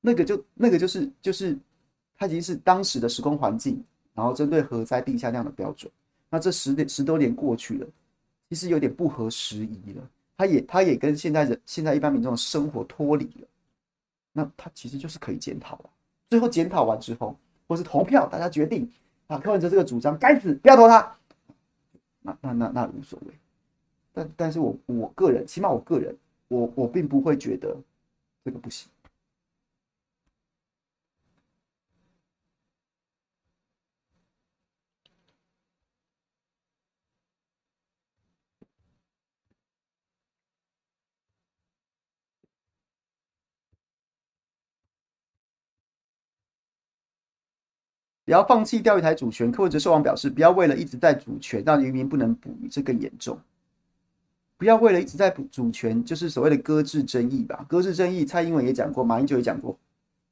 [0.00, 1.58] 那个就那个就是就是
[2.16, 5.90] 它已经是当时的时空环境，然后针对核灾定下那样的标准。
[6.30, 7.86] 那这十年十多年过去了，
[8.48, 10.08] 其实有点不合时宜了。
[10.36, 13.48] 它也它也跟现在人现在一般民众的生活脱离了。
[14.36, 15.90] 那他其实就是可以检讨了，
[16.26, 17.34] 最后检讨完之后，
[17.66, 18.90] 或是投票，大家决定
[19.28, 21.16] 啊，柯文哲这个主张该死，不要投他。
[22.20, 23.34] 那那那那无所谓，
[24.12, 26.16] 但但是我我个人，起码我个人，
[26.48, 27.76] 我我并不会觉得
[28.44, 28.88] 这个不行。
[48.24, 49.52] 不要放弃钓鱼台主权。
[49.52, 53.38] 柯文哲受访表示，不要为了一直在主权，让渔民不能捕鱼，这更严重。
[54.56, 57.66] 不要为了一直在主权，就是所谓的搁置争议吧。
[57.68, 59.76] 搁置争议，蔡英文也讲过，马英九也讲过，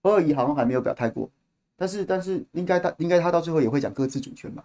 [0.03, 1.28] 侯友宜好像还没有表态过。
[1.76, 4.64] 但是，但是应该他应该他到最后也会讲搁置主权吧。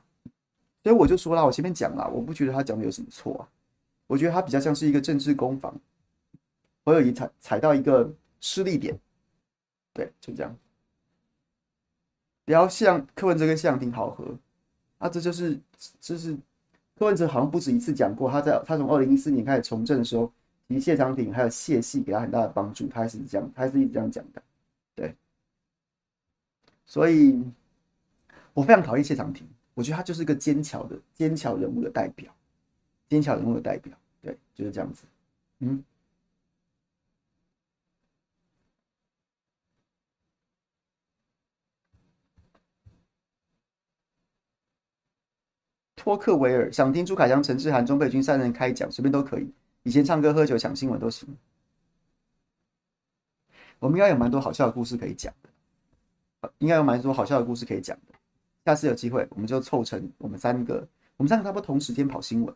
[0.83, 3.49] 所以我就说了，我前面讲了，我不觉得他讲的有什么错啊。
[4.05, 5.75] 我觉得他比较像是一个政治攻防，
[6.85, 8.09] 侯友宜踩踩到一个
[8.39, 8.97] 失利点，
[9.93, 10.55] 对，就这样。
[12.47, 14.23] 不要像柯文哲跟谢长廷好合
[14.99, 15.09] 啊！
[15.09, 15.59] 这就是，
[15.99, 16.33] 就是
[16.95, 20.31] 柯文哲好像不止一次讲过，他在他从二零一四年开始从政的时候，
[20.69, 24.41] 其实谢长廷还有谢系给他很大的帮助，他还是这样，他是一直这样讲的。
[24.95, 25.13] 对，
[26.85, 27.43] 所以
[28.53, 32.33] 我非常讨厌谢长廷，我觉得他就是一个奸巧的奸巧人物的代表，
[33.09, 35.03] 奸巧人物的代表，对，就是这样子，
[35.59, 35.83] 嗯。
[46.07, 49.51] 托克维尔想听朱凯翔、陈志涵、钟佩君三人开讲，随便都可以。
[49.83, 51.27] 以前唱歌、喝酒、抢新闻都行。
[53.79, 58.13] 我们应该有蛮多好笑的故事可以讲的，应该有蛮多好笑的故事可以讲的。
[58.63, 60.87] 下次有机会，我们就凑成我们三个，
[61.17, 62.55] 我们三个差不多同时间跑新闻。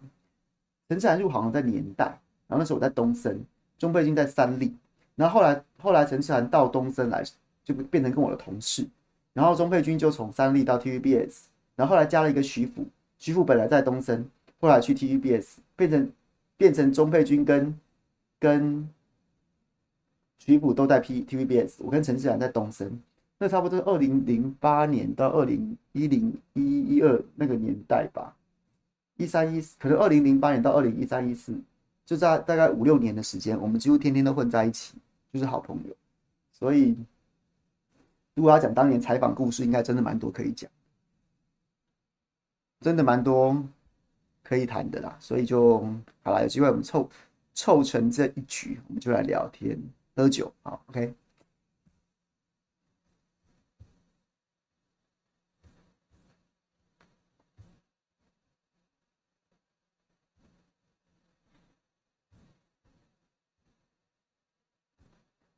[0.88, 2.06] 陈志涵入行在年代，
[2.48, 3.38] 然后那时候我在东森，
[3.78, 4.74] 钟佩君在三立，
[5.14, 7.22] 然后后来后来陈志涵到东森来，
[7.66, 8.88] 就变成跟我的同事，
[9.34, 11.42] 然后钟佩君就从三立到 TVBS，
[11.76, 12.86] 然后后来加了一个徐福，
[13.22, 14.26] 徐福本来在东森，
[14.60, 16.12] 后来去 TVBS，变成
[16.58, 17.80] 变成钟佩君跟
[18.40, 18.90] 跟。
[20.44, 23.00] 徐福都在 P TVBS，我跟陈志然在东森，
[23.38, 28.36] 那差不多二零零八年到二零一零一一二那个年代吧，
[29.18, 31.54] 一三一四可能二零零八年到二零一三一四，
[32.08, 34.96] 就在大概五六年的时间，我们几乎天天都混在一起，
[35.32, 35.96] 就是好朋友。
[36.52, 36.98] 所以
[38.34, 40.68] 如果要讲当年采访故事，应该真的蛮多可以讲，
[42.82, 43.64] 真的蛮多
[44.44, 45.16] 可以谈的啦。
[45.20, 45.80] 所以就
[46.24, 47.10] 好了，有机会我们凑
[47.54, 49.80] 凑成这一局，我们就来聊天。
[50.16, 51.14] 喝酒，好，OK。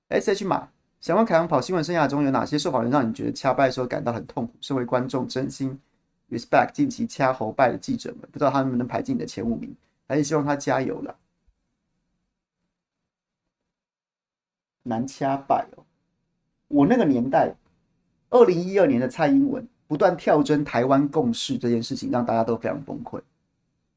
[0.09, 0.69] SH 马，
[1.01, 4.53] 想问凯洋跑新闻生涯中有哪些受访人让你觉得掐败的时候感到很痛苦？
[4.61, 5.79] 身为观众，真心
[6.29, 9.75] respect 近期掐喉败的记者们，不知道他能不能排进你的前五名，
[10.07, 11.15] 还是希望他加油了。
[14.83, 15.85] 难掐败哦！
[16.67, 17.55] 我那个年代，
[18.29, 23.21] 二零一二年的蔡英文不断跳针台湾共识这件事情，让大家都非常崩溃，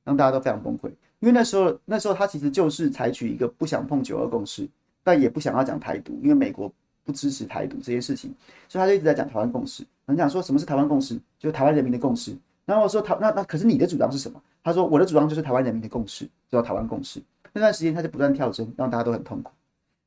[0.04, 0.88] 让大家都非常崩溃。
[1.18, 4.68] 因为那时候，那时候他其实就是采取一个不想碰九二共识，
[5.02, 6.72] 但也不想要讲台独，因为美国
[7.06, 8.34] 不支持台独这件事情，
[8.68, 9.82] 所以他就一直在讲台湾共识。
[10.06, 12.36] 很讲说什么是台湾共识，就是台湾人民的共识。
[12.64, 14.42] 然后我说台那那可是你的主张是什么？
[14.62, 17.22] 他说我的主张就是台湾人民的共识，叫台湾共识。
[17.52, 19.52] 那段时间他就不断跳针，让大家都很痛苦。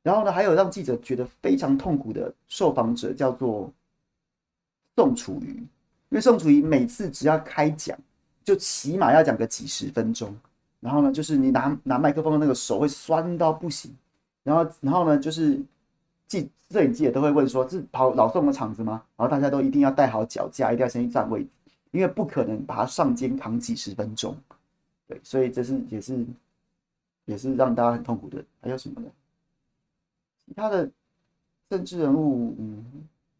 [0.03, 3.71] 然后呢，还有让记者觉得非常痛苦的受访者叫做
[4.95, 5.55] 宋楚瑜，
[6.09, 7.97] 因为宋楚瑜每次只要开讲，
[8.43, 10.35] 就起码要讲个几十分钟。
[10.79, 13.93] 然后呢，就是你拿拿麦克风的那个手会酸到不行。
[14.43, 15.59] 然后，然后呢，就是
[16.29, 21.45] 记摄影记者都会问说：“是跑老宋的场子吗？”然后大家都一定要带好脚架，一定要先去占位，
[21.89, 24.37] 因为不可能把他上肩扛几十分钟。
[25.07, 26.23] 对，所以这是也是
[27.25, 28.45] 也是让大家很痛苦的。
[28.61, 29.07] 还有什么呢？
[30.45, 30.87] 其他的
[31.67, 32.85] 政治人物，嗯，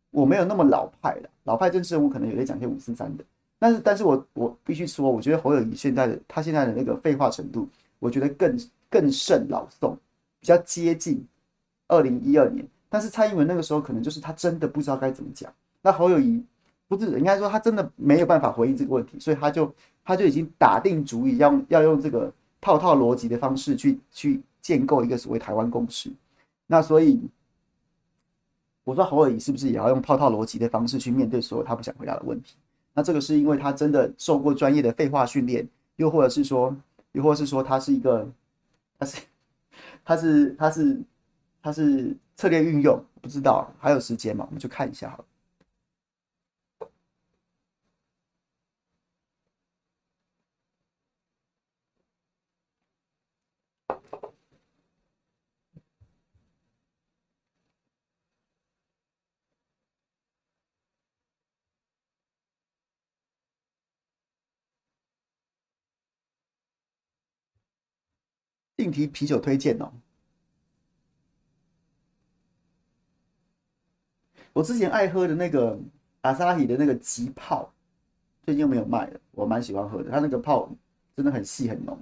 [0.10, 1.30] 我没有那么老派了。
[1.44, 3.24] 老派政治人物可能有些讲些五四三的，
[3.60, 7.70] 但是，但是我我必须说，我觉得侯友宜现在的他现在的那个废话程度，
[8.00, 8.60] 我觉得更
[8.90, 9.96] 更胜老宋，
[10.40, 11.24] 比较接近
[11.88, 12.68] 二零一二年。
[12.90, 15.54] 但是蔡英文那个时候，可能就是他真的不知道该怎么讲。
[15.82, 16.44] 那侯友宜
[16.88, 19.74] 不是应该说他真的没有办法回应这个问题，所以他就
[20.04, 26.12] 他就已经打定主意要要用这个套套逻辑的方式去去建构一个所谓台湾共识。
[26.66, 27.22] 那所以，
[28.84, 32.56] 我说侯友宜是不是也要用套套逻辑的方式去面对所有他不想回答的问题？
[32.94, 35.68] 那这个是因为他真的受过专业的废话训练，
[35.98, 36.76] 又或者是说，
[37.14, 38.28] 又或者是说他是一个，
[38.98, 39.22] 他是，
[40.04, 41.02] 他是，他是，
[41.62, 44.46] 他是策略运用，不知道，还有时间嘛？
[44.46, 45.26] 我们就看一下好了。
[68.78, 69.92] 定提啤酒推荐哦，
[74.54, 75.78] 我之前爱喝的那个
[76.22, 77.72] 阿萨希的那个急泡，
[78.44, 80.70] 最近又没有卖了，我蛮喜欢喝的，它那个泡
[81.16, 81.98] 真的很细很浓。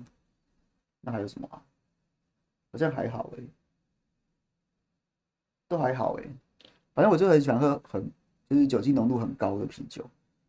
[1.02, 1.62] 那还有什么啊？
[2.72, 3.44] 好像还好哎，
[5.68, 6.24] 都还好哎，
[6.94, 8.12] 反正我就很喜欢喝很
[8.50, 10.06] 就是酒精浓度很高的啤酒，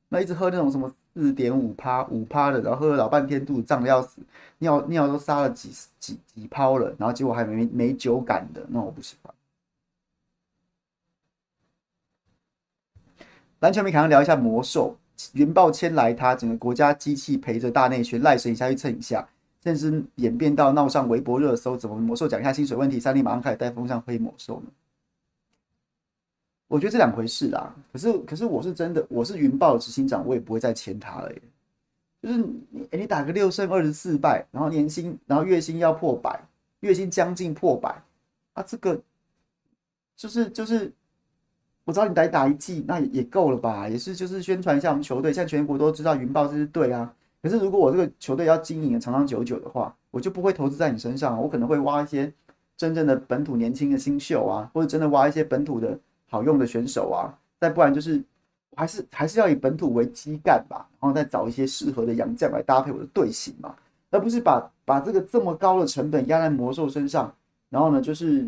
[0.09, 0.95] 那一直喝那种什么。
[1.15, 4.23] 四点五趴，五趴的，然后喝了老半天，肚子胀的要死，
[4.59, 9.35] 尿尿都撒了几几几泡了，然后结果还没没酒感的，那我不喜欢。
[13.61, 14.97] 篮球迷，可能聊一下魔兽，
[15.33, 19.29] 云豹签来他，整个国家机器陪着大内宣，赖神下去蹭一下，
[19.63, 24.71] 甚至演变到闹上微博热搜，怎么魔兽讲一下薪水问题，三立马上开始带风向黑魔兽呢？
[26.69, 31.33] 我觉得这两回事啦，可是可是我是真的，我是云豹的执行长，我也不会再签他了。
[32.21, 32.37] 就是
[32.71, 36.39] 你，你打个六胜二十四败，然后年薪，然后月薪要破百，
[36.81, 38.03] 月薪将近破百
[38.53, 39.01] 啊，这个
[40.15, 40.93] 就是就是，
[41.89, 43.89] 我知道你来打一季，那也够了吧？
[43.89, 47.11] 也是就是宣传一下我们球队，现在全国都知道云豹这支队啊。
[47.41, 52.31] 可可是如果我这个球队要经营的长长久久的话，我就不会投资在你身上，我可能会挖一些
[52.77, 58.23] 真正的本土年轻的新秀啊，或者真的挖一些本土的好用的选手啊，再不然就是
[58.77, 63.75] 还是还是要以本土为基干吧，然后再找一些适合的洋将来搭配我的队形嘛，
[64.11, 67.35] 而不是把把这个这么高的成本压在魔兽身上，
[67.71, 68.47] 然后呢，就是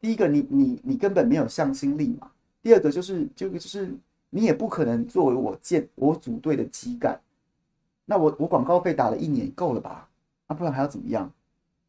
[0.00, 2.30] 第一个你你你根本没有向心力嘛，
[2.62, 3.94] 第二个就是这个就是
[4.30, 7.20] 你也不可能作为我建我组队的基干。
[8.06, 10.08] 那我我广告费打了一年够了吧？
[10.46, 11.30] 啊，不然还要怎么样？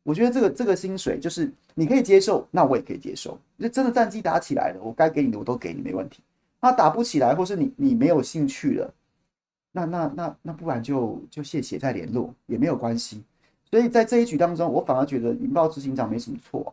[0.04, 3.40] 我觉得这个这个薪水就是你可以接受，那我也可以接受。
[3.58, 6.22] 就真的战绩打起来了，我该给你的我都给你，没问题。
[6.60, 8.94] 那打不起来，或是你你没有兴趣了，
[9.72, 13.24] 那那那那不然就就谢谢再联络也没有关系。
[13.70, 16.70] 所以在这一局当中，我反而觉得云豹执行长没什么错啊。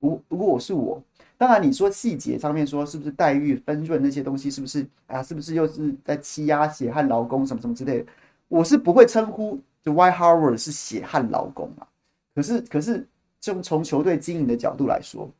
[0.00, 1.00] 如如果我是我，
[1.38, 5.22] 当然你说细节上面说是不是待遇分润那些东西是不是啊？
[5.22, 8.06] 是不是又是在欺压血汗劳工什么什么之类的？
[8.48, 11.86] 我是不会称呼就 Dwight Howard 是血汗劳工啊，
[12.34, 13.06] 可是可是
[13.40, 15.30] 就从球队经营的角度来说，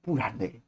[0.00, 0.60] 不然嘞，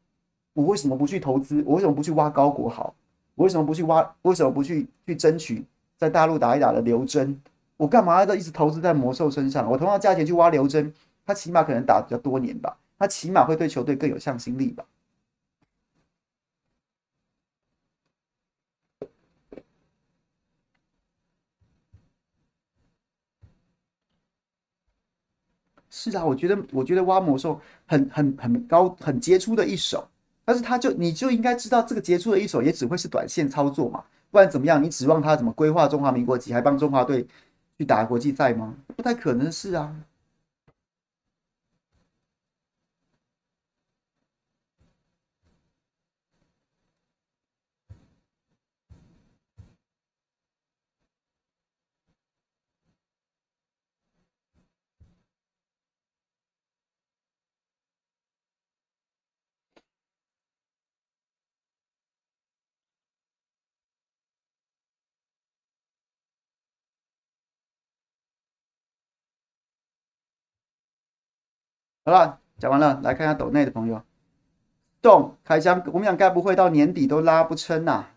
[0.52, 1.62] 我为什么不去投资？
[1.66, 2.94] 我为什么不去挖高国豪？
[3.34, 4.14] 我为什么不去挖？
[4.22, 5.64] 为什么不去去争取
[5.96, 7.34] 在大陆打一打的刘铮？
[7.76, 9.68] 我干嘛要一直投资在魔兽身上？
[9.68, 10.92] 我同样价钱去挖刘铮，
[11.26, 14.84] 他起码可能打比较多年吧，他起码会对球队更有向心力吧。
[25.90, 30.08] 是啊，我觉得，我觉得挖魔兽很很很高很杰出的一手，
[30.44, 34.82] 但是他就你就应该知道，这个杰出的一手也只会是短线操作嘛，不然怎么样？
[34.82, 37.24] 你指望他怎么规划中华民国籍，还帮中华队
[37.78, 38.74] 去打国际赛吗？
[38.96, 39.94] 不太可能是啊。
[72.06, 74.02] 好了，讲完了，来看一下抖内的朋友。
[75.00, 78.14] 动开箱，我们俩该不会到年底都拉不撑呐、啊？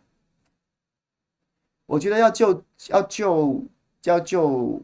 [1.86, 3.66] 我觉得要救，要救，
[4.04, 4.82] 要救，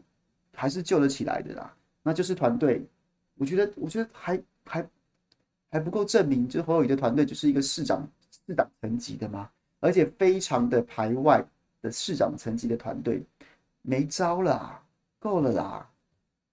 [0.54, 1.74] 还是救得起来的啦。
[2.02, 2.82] 那就是团队，
[3.36, 4.88] 我觉得，我觉得还还
[5.70, 8.08] 还不够证明，就是侯友宜的团队就是一个市长、
[8.46, 9.50] 市长层级的吗，
[9.80, 11.44] 而且非常的排外
[11.82, 13.22] 的市长层级的团队，
[13.82, 14.82] 没招了，
[15.18, 15.90] 够了啦，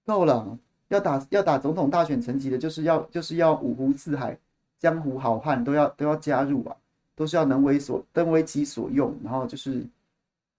[0.06, 0.58] 够了。
[0.92, 4.38] 要打要打总统大选层级的，就是要就是要五湖四海
[4.78, 6.76] 江湖好汉都要都要加入啊，
[7.16, 9.86] 都是要能为所能为己所用，然后就是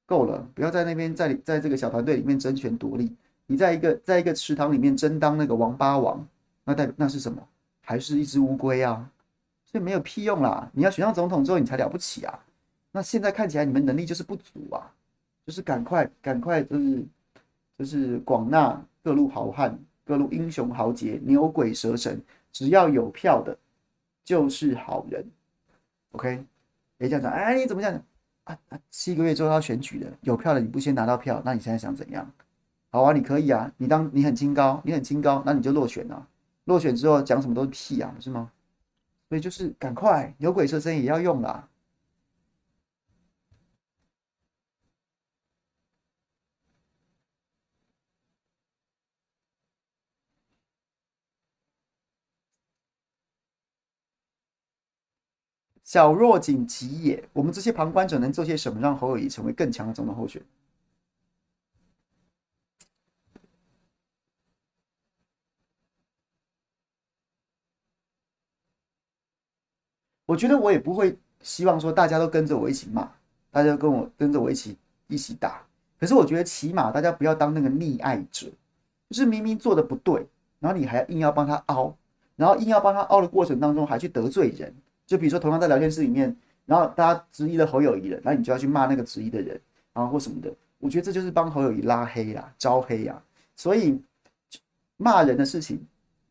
[0.06, 3.14] 够了，不要在那边在在这个小团队里面争权夺利。
[3.46, 6.26] 你在一个在一个池塘里面争当那个王八王，
[6.64, 7.42] 那代表那是什么？
[7.84, 9.10] 还是一只乌龟啊？
[9.64, 10.70] 所以没有屁用啦！
[10.72, 12.38] 你要选上总统之后，你才了不起啊！
[12.90, 14.90] 那现在看起来你们能力就是不足啊，
[15.46, 17.04] 就是赶快赶快就是
[17.78, 19.78] 就是广纳各路好汉。
[20.04, 23.56] 各路英雄豪杰、牛鬼蛇神，只要有票的，
[24.24, 25.24] 就是好人。
[26.12, 26.44] OK，
[26.98, 27.92] 哎，这样讲，哎，你怎么讲
[28.44, 28.58] 啊？
[28.68, 32.30] 啊，七个月之后要选举的，有票的你不先拿到票，那你现在想怎样？
[32.90, 36.26] 好啊，你可以啊，你当你很清高，你很清高，那你就落选啊。
[36.64, 38.50] 落选之后讲什么都是屁啊，不是吗？
[39.28, 41.66] 所以就是赶快，牛鬼蛇神也要用啦。
[55.92, 57.22] 小若仅急也。
[57.34, 60.48] 我们这些旁观者能做些什么，让侯友宜成为更强的总统候选人？
[70.24, 73.12] 我觉得我也不会希望说大家都跟着我一起骂，
[73.50, 74.78] 大家都跟我跟着我一起
[75.08, 75.62] 一起打。
[76.00, 78.50] 可是我觉得起码大家不要当那个溺爱者，
[79.10, 80.26] 就是明明做的不对，
[80.58, 81.94] 然后你还硬要帮他凹，
[82.36, 84.74] 然后硬要帮他凹的过程当中还去得罪人。
[85.12, 86.34] 就比如说，同样在聊天室里面，
[86.64, 89.60] 然后大家质疑了侯友谊了，然后你就要去骂那个质疑的人，
[89.92, 90.50] 然后或什么的。
[90.78, 93.22] 我觉得这就是帮侯友谊拉黑啦、招黑呀。
[93.54, 94.00] 所以
[94.96, 95.86] 骂人的事情，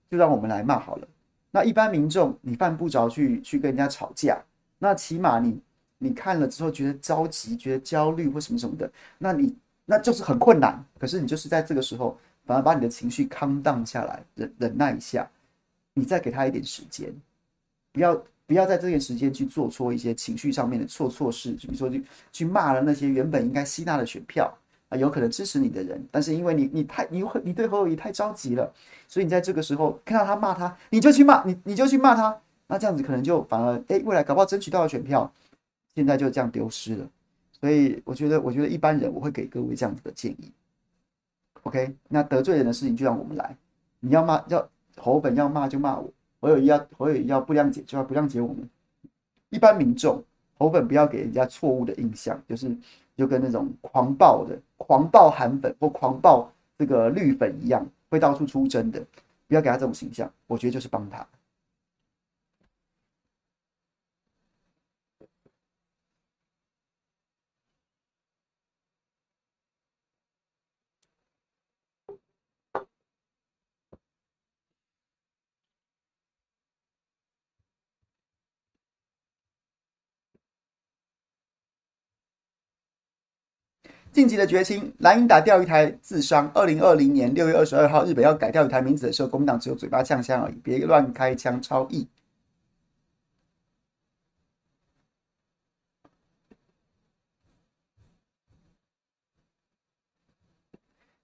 [0.09, 1.07] 就让我们来骂好了。
[1.51, 4.41] 那一般民众，你犯不着去去跟人家吵架。
[4.79, 5.61] 那起码你
[5.99, 9.55] 你看了之后觉得着急、觉得焦虑或什么什么的，那你
[9.85, 10.83] 那就是很困难。
[10.97, 15.29] 可是你就是在这个时候，反而把你的情绪 calm down 下来，忍忍耐一下，
[15.93, 17.13] 你再给他一点时间，
[17.91, 18.19] 不要。
[18.51, 24.53] 不要在这段时间去做错一些情绪上面的错错事，就比如说去去骂了那些原本应该吸纳的选票，
[24.89, 28.69] 啊，有可能支持你的人，但是因为你你太你你对侯友谊太着急了，
[29.07, 32.37] 所以你在这个时候看到他骂他，你就去骂你你就去骂他，
[32.67, 35.31] 那这样子可能就反而哎、未来搞不好争取到的选票，
[35.95, 37.09] 现在就这样丢失了。
[37.57, 40.51] 所以我觉得，我觉得一般人我会给各位这样子的建议。
[41.63, 43.55] OK，那得罪人的事情就让我们来，
[44.01, 46.11] 你要骂要侯本要骂就骂我，
[46.41, 48.69] 我有要我有要不谅解就要不谅解我们。
[49.49, 50.21] 一般民众
[50.57, 52.75] 侯粉不要给人家错误的印象，就是
[53.15, 58.99] 就跟那种狂暴的狂暴韩粉或狂暴这个绿粉一样，会到处出征的，
[59.47, 60.29] 不要给他这种形象。
[60.47, 61.25] 我觉得就是帮他。
[84.11, 86.51] 晋级的决心，蓝营打钓鱼台自伤。
[86.53, 92.05] 二零二零年六月二十二号，日本要改钓鱼台名字的时候，国民党只有嘴巴呛呛而已，别乱开枪，超意。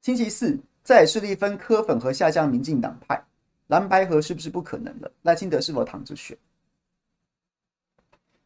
[0.02, 3.22] 星期四，在势力分科粉和下降民进党派，
[3.68, 5.12] 蓝白合是不是不可能了？
[5.24, 6.38] 赖清德是否躺着选？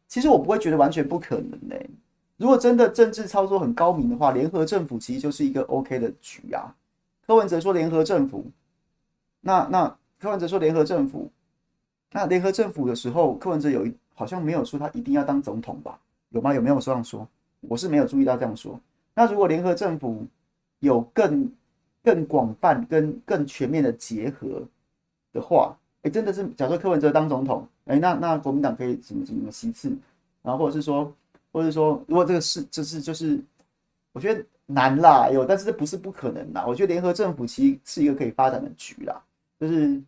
[0.08, 1.76] 其实我不会觉得完全不可能呢、
[2.38, 6.74] 如果真的政治操作很高明的话，联合政府其实就是一个 OK 的局啊。
[7.24, 8.44] 柯文哲说联合政府，
[9.40, 11.30] 那那柯文哲说联合政府，
[12.10, 15.96] 那联合政府的时候，柯文哲有一好像没有说他一定要当总统吧？
[16.30, 16.52] 有吗？
[16.52, 17.28] 有没有这样说？
[17.60, 18.80] 我是没有注意到这样说。
[19.14, 20.26] 那如果联合政府
[20.80, 21.48] 有更
[22.02, 24.62] 更广泛、跟更全面的结合
[25.32, 29.96] 的话，哎，真的是假设柯文哲当总统，哎，那那国民党可以怎么怎么席次，
[30.42, 31.12] 然后或者是说。
[31.52, 33.38] 或者说，如果这个是就是就是，
[34.12, 36.64] 我觉得难啦，有，但是这不是不可能啦。
[36.66, 39.22] 我觉得联合政府其实是一个可以发展的局啦，
[39.60, 40.02] 就是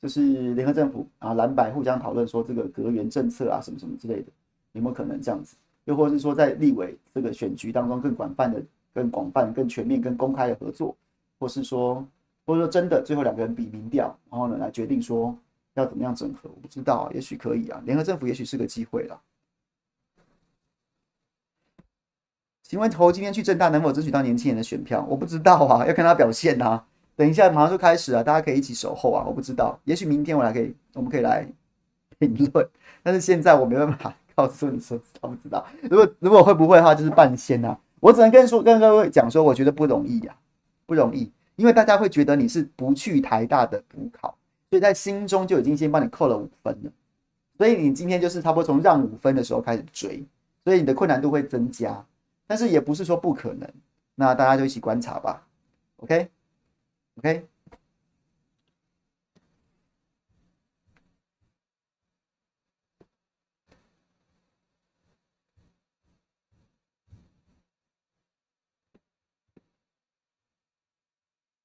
[0.00, 4.26] 就是联合政府啊，蓝白互相讨论说这个隔员政策啊，什么什么之类的，
[4.72, 5.54] 有没有可能这样子？
[5.84, 8.62] 又或者是说在立委这个选举当中更广泛的、
[8.94, 10.94] 更广泛、更全面、更公开的合作，
[11.38, 12.06] 或是说，
[12.46, 15.36] 或者说真的最后两个人比民调，然后呢来决定说
[15.74, 16.48] 要怎么样整合？
[16.54, 19.18] 我不知道啊，也许可以啊，联合政府也许是个机会啦。
[22.68, 25.02] 请问侯今天去政大能否争取到年轻人的选票？
[25.08, 26.84] 我不知道啊，要看他表现啊。
[27.16, 29.24] 等一下马上就开始啊，大家可以一起守候啊。
[29.26, 31.48] 我不知道，也许明天我来可以，我们可以来
[32.18, 32.68] 评论。
[33.02, 35.66] 但是现在我没办法告诉你说知道不知道。
[35.84, 37.74] 如果如果会不会的话，就是半仙啊。
[38.00, 44.36] 我只能跟说跟各位讲说，我觉得不容易呀、啊，不容易，因为大家会觉得你是不去台大的补考，
[44.68, 46.90] 所以在心中就已经先帮你扣了五分了。
[47.56, 50.22] 所以你今天就是差不多从让五分的时候开始追，
[50.64, 52.04] 所以你的困难度会增加。
[52.48, 53.72] 但是也不是说不可能，
[54.16, 55.46] 那大家就一起观察吧。
[55.98, 57.46] OK，OK。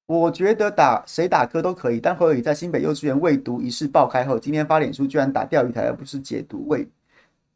[0.06, 6.86] 我觉得打谁打科都可以，但侯友宜在新北幼稚园未读一事爆开后，今天发脸书居然打钓鱼台，而不是解读未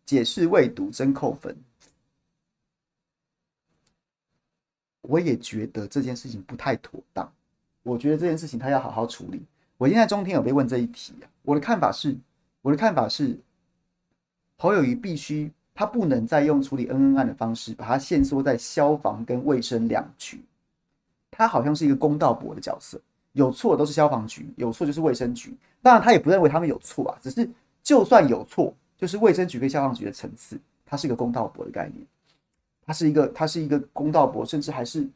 [0.07, 1.55] 解释未读，真扣分。
[5.09, 7.33] 我也觉得这件事情不太妥当，
[7.83, 9.41] 我觉得这件事情他要好好处理。
[9.79, 12.15] 我现在中天有被问这一题啊，我的看法是，
[12.61, 13.35] 我的看法是，
[14.59, 20.45] 侯友谊必须他不能再用处理恩恩案的方式把它限缩在消防跟卫生两局，
[21.31, 23.01] 他好像是一个公道伯的角色，
[23.33, 25.57] 有错都是消防局，有错就是卫生局。
[25.81, 27.49] 当然他也不认为他们有错啊，只是
[27.83, 32.05] 就算有错，就是卫生局跟消防局的层次，它是一个公道伯的概念。
[32.89, 35.07] 他是一个，他是一个公道伯，甚至还是，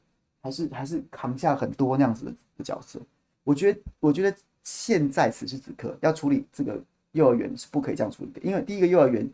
[0.42, 3.00] 还是，还是扛下很多那样子的角色。
[3.44, 6.78] 我觉得，我觉得现在此时此刻要处理这个
[7.12, 9.26] 幼儿园是不可以这样处理的，因为第一个幼儿园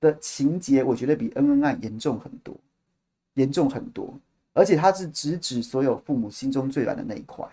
[0.00, 2.56] 的情节，我觉得比恩恩案严重很多，
[3.34, 4.18] 严重很多，
[4.54, 7.46] 而且他是直指所有父母心中最软的那一块，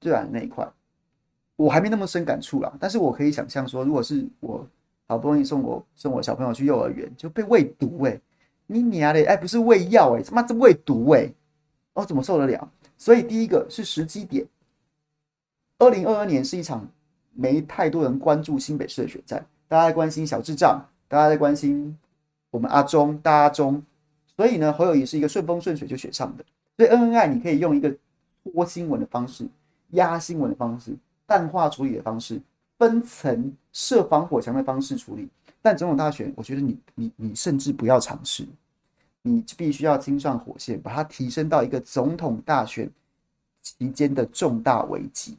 [0.00, 0.72] 最软的那一块。
[1.56, 4.64] 我还没那么深感触啦，但是我可以想象说，如果是我
[5.08, 8.20] 好不容易送我送我小朋友去幼儿园，就被喂毒诶。
[8.72, 9.24] 你娘嘞！
[9.24, 11.28] 哎，不是喂药哎，他妈这喂毒哎！
[11.94, 12.70] 哦，怎么受得了？
[12.96, 14.46] 所以第一个是时机点。
[15.78, 16.88] 二零二二年是一场
[17.32, 21.98] 没太多人关注新北市的选战，大家在关心小智障，大家在关心
[22.52, 23.82] 我们阿中大阿中，
[24.36, 26.44] 所以呢，侯友宜是一个顺风顺水就选上的。
[26.76, 27.92] 所以恩恩爱你可以用一个
[28.44, 29.48] 播新闻的方式、
[29.90, 30.94] 压新闻的方式、
[31.26, 32.40] 淡化处理的方式、
[32.78, 35.28] 分层设防火墙的方式处理。
[35.62, 38.46] 但总统大选，我觉得你你你甚至不要尝试，
[39.22, 42.90] 你必须要亲上火线，把它提升到一个总统大选
[43.62, 45.36] 期间的重大危机，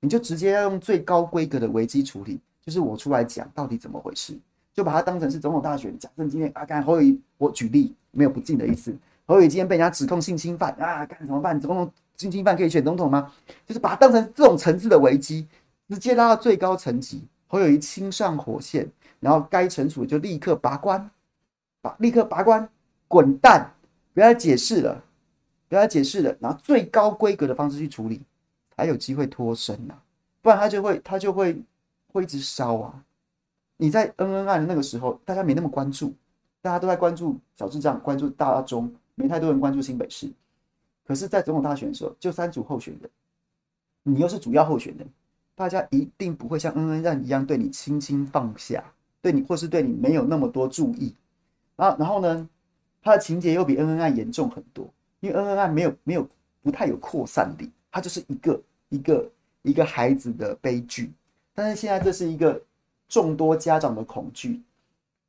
[0.00, 4.38] 你就直接要用最高规格的危机处理，就是我出来讲到底怎么回事，
[4.72, 5.98] 就把它当成是总统大选。
[5.98, 11.60] 假设今天啊，干侯友，我举例没有不敬的意思，侯友今天被人家指控性侵犯啊，干怎么办？
[11.60, 13.30] 总统性侵犯可以选总统吗？
[13.66, 15.46] 就是把它当成这种层次的危机，
[15.88, 18.90] 直接拉到最高层级，侯友宜亲上火线，
[19.20, 21.10] 然后该惩处就立刻拔关，
[21.80, 22.68] 把立刻拔关。
[23.06, 23.72] 滚蛋！
[24.12, 25.02] 不要解释了，
[25.66, 26.36] 不要解释了。
[26.40, 28.20] 然后最高规格的方式去处理，
[28.76, 29.94] 才有机会脱身呐、
[30.42, 31.58] 不然他就会他就会
[32.12, 33.02] 会一直烧啊。
[33.78, 36.12] 你在恩恩案的那个时候，大家没那么关注，
[36.60, 40.30] 大家都在关注小智障，关注大中，没太多人关注新北市。
[41.06, 43.10] 可是，在总统大选的时候，就三组候选人，
[44.02, 45.08] 你又是主要候选人，
[45.54, 48.84] 大家一定不会像恩恩案一样对你轻轻放下，
[49.20, 51.14] 对你或是对你没有那么多注意
[51.76, 51.96] 啊。
[51.98, 52.48] 然后呢？
[53.00, 54.86] 他的情节又比恩恩案严重很多，
[55.20, 56.28] 因为恩恩案没有没有
[56.62, 59.30] 不太有扩散力，它就是一个一个
[59.62, 61.10] 一个孩子的悲剧。
[61.54, 62.60] 但是现在这是一个
[63.08, 64.60] 众多家长的恐惧，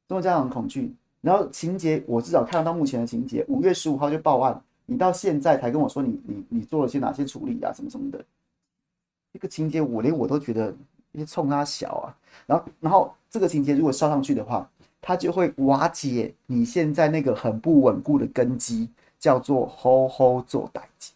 [0.07, 0.91] 众多家长的恐惧。
[1.21, 8.25] 然后情节我至少看到到目前的情节，五月十五号就报案，你到现在才跟我说你你你做了些哪些处理啊，什么什么的。
[9.31, 10.75] 这个情节我连我都觉得
[11.11, 12.15] 一些冲他小啊。
[12.45, 14.69] 然后然后这个情节如果烧上去的话。
[15.01, 21.13] 它就会瓦解你现在那个很不稳固的根基，叫做“好好做代志”。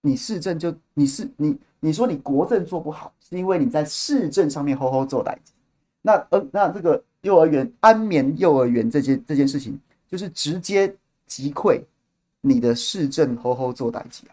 [0.00, 5.52] 你市政就你是你你说你国政做不好，是因为你在市政上面“好好做代志”。
[6.00, 9.78] 那呃那这个幼儿园安眠幼儿园这件这件事情，
[10.08, 11.78] 就是直接击溃
[12.40, 14.26] 你的市政“好好做代志”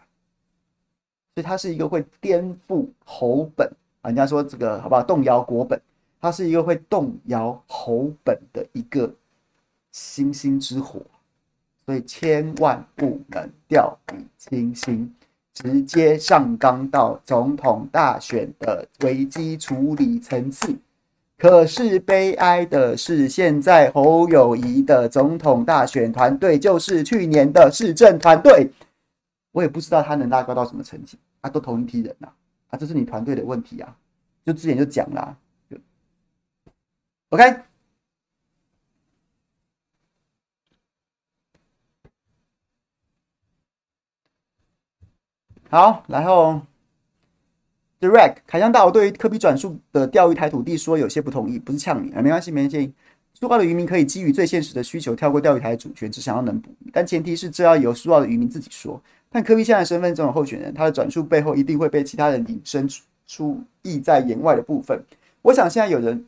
[1.34, 3.70] 所以它是一个会颠覆侯本
[4.02, 5.02] 人家说这个好不好？
[5.02, 5.80] 动摇国本。
[6.22, 9.10] 它是一个会动摇侯本的一个
[9.90, 11.00] 星星之火，
[11.82, 15.14] 所以千万不能掉以轻心，
[15.54, 20.76] 直接上纲到总统大选的危机处理层次。
[21.38, 28.70] 可是悲哀的是，现在侯友谊的总统大选团队就是去年的市政团队，
[29.52, 32.28] 我也不知道他能拉高到什么成绩啊，都同一批人呐，
[32.70, 33.96] 啊这是你团队的问题啊，
[34.44, 35.36] 就之前就讲了。
[37.30, 37.62] OK，
[45.68, 46.60] 好，然后
[48.00, 52.92] Direct 凯江大佬对于科比转述的钓鱼台土地说有些不同意，不是呛你啊，没关系，没关系。
[53.32, 59.00] 苏澳的渔民可以基于最现实的需求跳过钓鱼台的主权，只想要能捕鱼，但前提是这要由苏澳的渔民自己说。
[59.30, 62.88] 但柯 P 现在身份这种候选人，他的转述背后一定会被其他人引申
[63.26, 65.02] 出意在言外的部分。
[65.42, 66.26] 我想现在有人。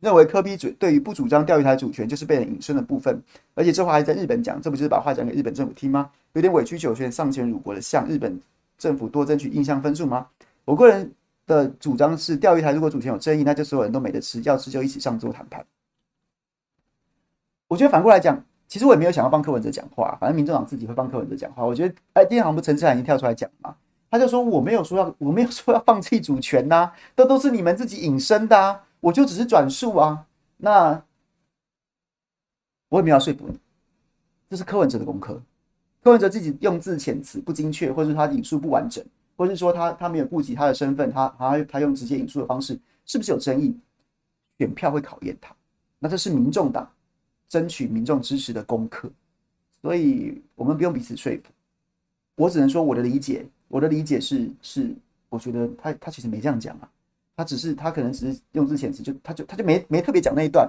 [0.00, 3.22] 认为柯 P 主对于不主张钓鱼台主权就是被人引申的部分，
[3.54, 6.10] 而且这话还在日本讲，这不就是把话讲给日本政府听吗？
[6.32, 8.40] 有点委曲求全、丧权辱国的向日本
[8.76, 10.26] 政府多争取印象分数吗？
[10.64, 11.12] 我个人
[11.46, 15.64] 的主张是，钓鱼台如果主权有争议，那就所有人都没得吃，要吃就一起上桌谈判。
[17.68, 21.62] 我觉得反过来讲，其实我也没有想要帮柯文哲讲话，反正民众党自己会帮柯文哲讲话。
[21.62, 23.76] 我觉得，哎，第一行不陈志涵已经跳出来讲嘛，
[24.10, 28.82] 他就说我没有说要， 我没有说要放弃主权呐、啊，这都是你们自己引申的啊。
[29.00, 30.24] 我就只是转述啊，
[30.56, 31.04] 那
[32.88, 33.58] 我也没有要说服你，
[34.48, 35.38] 这是柯文哲的功课。
[36.02, 39.04] 柯文哲自己用字遣词不精确，或者是他引述不完整，
[39.36, 43.78] 或者是说他他没有顾及他的身份，他他他用直接引述的方式，是不是有争议？
[44.56, 45.54] 选票会考验他，
[45.98, 46.90] 那这是民众党
[47.52, 49.12] 争取民众支持的功课，
[49.82, 51.42] 所以我们不用彼此说服。
[52.34, 54.90] 我只能说我的理解，我的理解是是，
[55.28, 56.90] 我觉得他他其实没这样讲啊。
[57.36, 60.66] 他只是，他可能只是用字遣词，就他就他就没没特别讲那一段，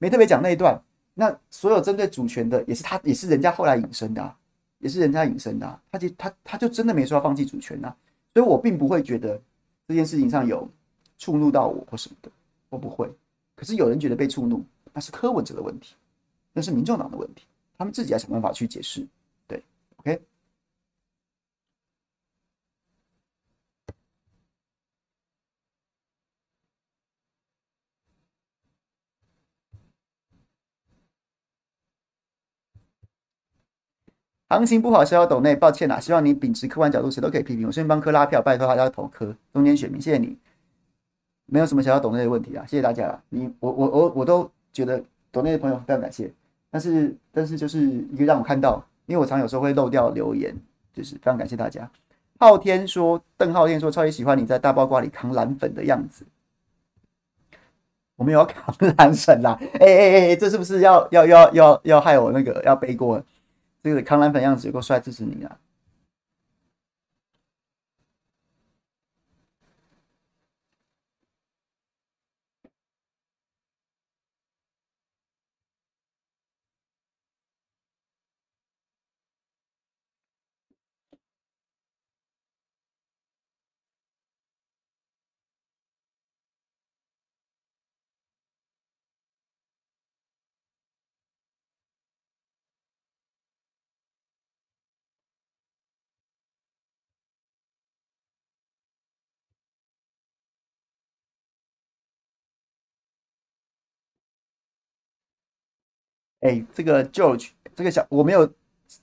[0.00, 0.76] 没特别讲那一段。
[1.14, 4.36] 那所有针对主权的，也是他，也是人家后来引申的，啊，
[4.80, 5.80] 也是人家引申的，啊。
[5.92, 7.96] 他就他他就真的没说要放弃主权，啊，
[8.34, 9.40] 所以我并不会觉得
[9.86, 10.68] 这件事情上有
[11.16, 12.30] 触怒到我或什么的，
[12.70, 13.08] 我不会。
[13.54, 15.94] 可是有人觉得被触怒，那是柯文哲的问题，
[16.58, 17.46] 那是民众党的问题，
[17.78, 19.06] 他们自己要想办法去解释。
[19.46, 19.62] 对
[19.98, 20.20] ，OK。
[34.48, 36.00] 行情不好，小小抖内，抱歉啦。
[36.00, 37.68] 希望你秉持客观角度，谁都可以批评。
[37.68, 40.36] 我顺便帮科拉票，拜托大家投科中间选民，谢谢你。
[41.46, 43.22] 没有什么小小抖内的问题啊，谢谢大家。
[43.28, 45.00] 你我我我我都觉得
[45.30, 46.34] 懂内的朋友非常感谢，
[46.70, 50.54] 但是但是就是一个让我看到，因为我常有时候会漏掉留言，
[50.92, 51.90] 就是非常感谢大家。
[52.38, 56.24] 昊天说，邓昊天说，超级喜欢你在大包瓜里扛蓝粉的样子。
[58.16, 59.56] 我们有要扛蓝粉啦！
[59.74, 63.22] 哎哎哎，这是不是要要要要要害我那个要背锅？
[63.82, 65.56] 这个扛蓝粉样子够帅，支持你啊！
[106.40, 108.48] 哎、这个 George，这个小我没有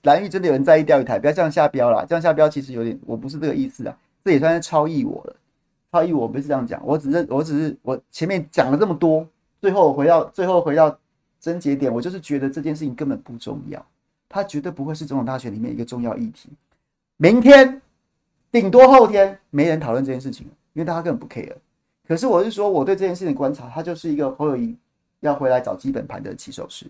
[0.02, 2.04] 蓝玉真的有人在意钓鱼台，不要这样下标啦。
[2.08, 5.36] 这样下标其实有点，我不是这个意思啊，这也算是超意我了。
[5.92, 9.26] 超意我不是这样讲，我只是我只是我前面讲了这么多，
[9.60, 10.98] 最后回到最后回到
[11.40, 13.84] 症结点，我就是觉得这件事情根本不重要，
[14.28, 16.50] 它绝对不会是总统大选里面一个重要议题。
[17.16, 17.80] 明天
[18.50, 21.54] 顶多后天没人讨论这件事情，因为大家根本不 care。
[22.06, 24.76] 可是我是说，我对这件事情的观察，它就是一个侯友宜
[25.20, 26.86] 要回来找基本盘的起手式。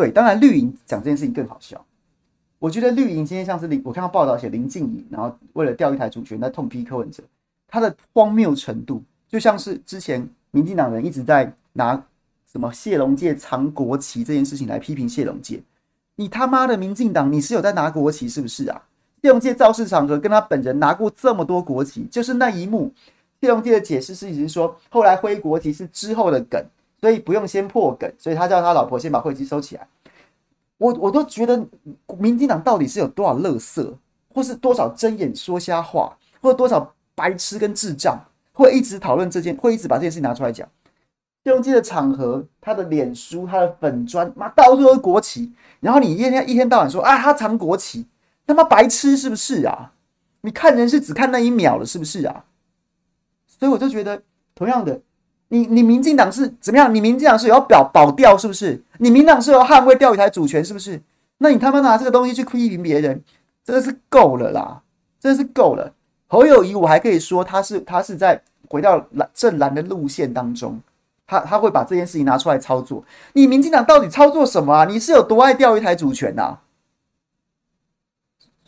[0.00, 1.84] 对，当然绿营讲这件事情更好笑。
[2.58, 7.22] 我觉得绿营今天像是林，我看到报道写林静怡，然后为了钓一台主权在痛批柯文哲，
[7.68, 12.02] 他的荒谬程度就像是之前民进党人一直在拿
[12.50, 15.62] 什么谢龙介藏国旗这件事情来批评谢龙介。
[16.16, 18.82] 你他妈的民进党，你是有在拿国旗是不是啊？
[19.20, 22.90] 谢龙介造势场合跟他本人拿过这么多国旗，就是那一幕。
[23.42, 26.64] 谢龙介的解释是，已经说后来挥国旗是之后的梗。
[27.00, 29.88] 所以不用先破梗，所以他叫他老婆先把会计收起来。
[30.76, 31.66] 我我都觉得
[32.18, 33.94] 民进党到底是有多少垃圾，
[34.34, 38.18] 或是多少睁眼说瞎话，或者多少白痴跟智障，
[38.52, 40.68] 会一直讨论这件，会一直把这件事拿出来讲。
[41.42, 48.06] 谢龙介的场合，他的脸书，他的粉砖，妈到处都是国旗，然后你一天一天到晚说啊，他藏国旗，
[48.46, 49.92] 他妈白痴是不是啊？
[50.42, 52.44] 你看人是只看那一秒了是不是啊？
[53.46, 54.22] 所以我就觉得，
[54.54, 55.00] 同样的。
[55.52, 56.94] 你你民进党是怎么样？
[56.94, 58.80] 你民进党是有要表保钓是不是？
[58.98, 61.02] 你民党是有捍卫钓鱼台主权是不是？
[61.38, 63.20] 那你他妈拿这个东西去批评别人，
[63.64, 64.82] 真的是够了啦！
[65.18, 65.92] 真的是够了。
[66.28, 70.80] 侯友谊我还可以说他是他是在回到蓝正蓝的路线当中，
[71.26, 73.04] 他他会把这件事情拿出来操作。
[73.32, 74.84] 你民进党到底操作什么啊？
[74.84, 76.58] 你是有多爱钓鱼台主权呐？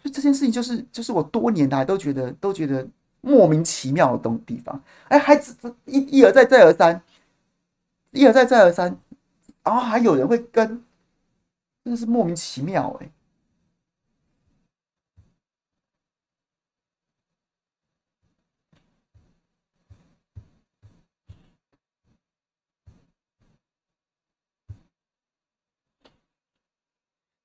[0.02, 2.84] 所以这件事情就是就是我多年来都觉得都觉得。
[3.22, 7.02] 莫名其妙的东地方，哎，还只只一一而再再而三，
[8.10, 8.98] 一而再再而三，
[9.62, 10.84] 然后还有人会跟，
[11.84, 13.10] 真的是莫名其妙哎。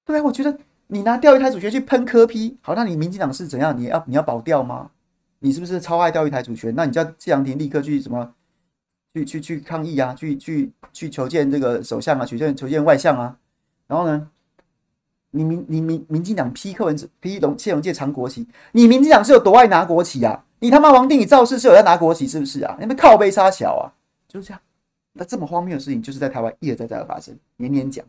[0.06, 3.78] 对啊，我觉得你拿钓鱼台主权去喷科批好，那你民进党是怎样？
[3.78, 4.91] 你要你要保钓吗？
[5.40, 6.74] 你是不是超爱钓鱼台主权？
[6.76, 8.34] 那你叫谢长廷立刻去什么？
[9.14, 10.14] 去去去抗议啊！
[10.14, 12.26] 去去去求见这个首相啊！
[12.26, 13.38] 求见求见外相啊！
[13.88, 14.30] 然后呢？
[15.32, 20.46] 你民你民民进党批柯文哲批龙谢龙介藏国旗，你民进党是有多爱拿国旗啊？
[20.60, 22.78] 你他妈王定宇造势是有在拿国旗是不是啊？
[22.80, 23.94] 你们靠背杀小啊！
[24.28, 24.62] 就是这样。
[25.14, 28.06] 那这么荒谬的事情，就是在台湾一而再再而发生，年年讲。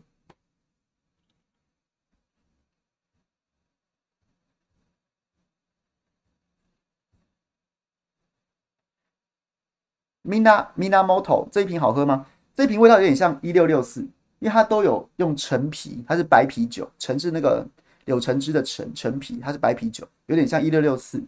[10.29, 12.23] Mina Minamoto 这一瓶好喝吗？
[12.53, 14.01] 这一瓶味道有点像一六六四，
[14.37, 17.65] 因为它都有用陈皮，它是白啤酒，陈是那个
[18.05, 21.23] 柳橙汁的陈，陈皮它是白啤酒，有点像一六六四。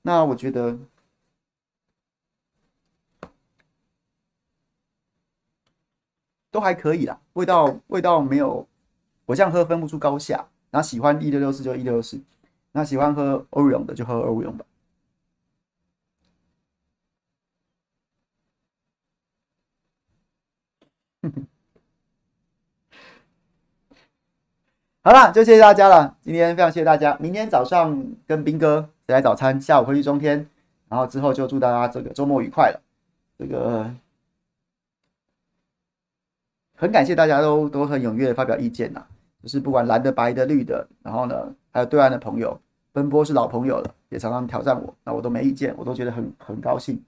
[0.00, 0.74] 那我觉得
[6.50, 8.66] 都还可以啦，味道味道没有，
[9.26, 10.46] 我这样喝分不出高下。
[10.70, 12.18] 然后喜欢一六六四就一六六四，
[12.72, 14.64] 那喜欢喝欧永的就喝欧永吧。
[25.02, 26.16] 好了，就谢谢大家了。
[26.20, 27.16] 今天非常谢谢大家。
[27.20, 30.48] 明天早上跟兵哥谁来早餐，下午回去中天，
[30.88, 32.80] 然后之后就祝大家这个周末愉快了。
[33.38, 33.88] 这个
[36.74, 39.06] 很感谢大家都都很踊跃的发表意见呐，
[39.42, 42.60] 就是不管蓝的、白的、绿的，然后呢，还有对岸的朋友，
[42.92, 47.00] 奔波是老朋友了，也常常挑战我，那我都没意见，我都觉得很很高兴。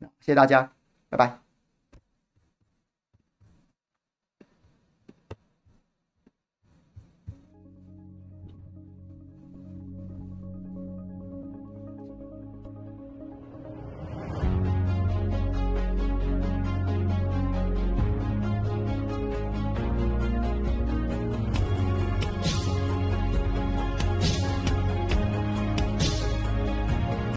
[0.00, 0.70] 谢谢大家，
[1.08, 1.51] 拜拜。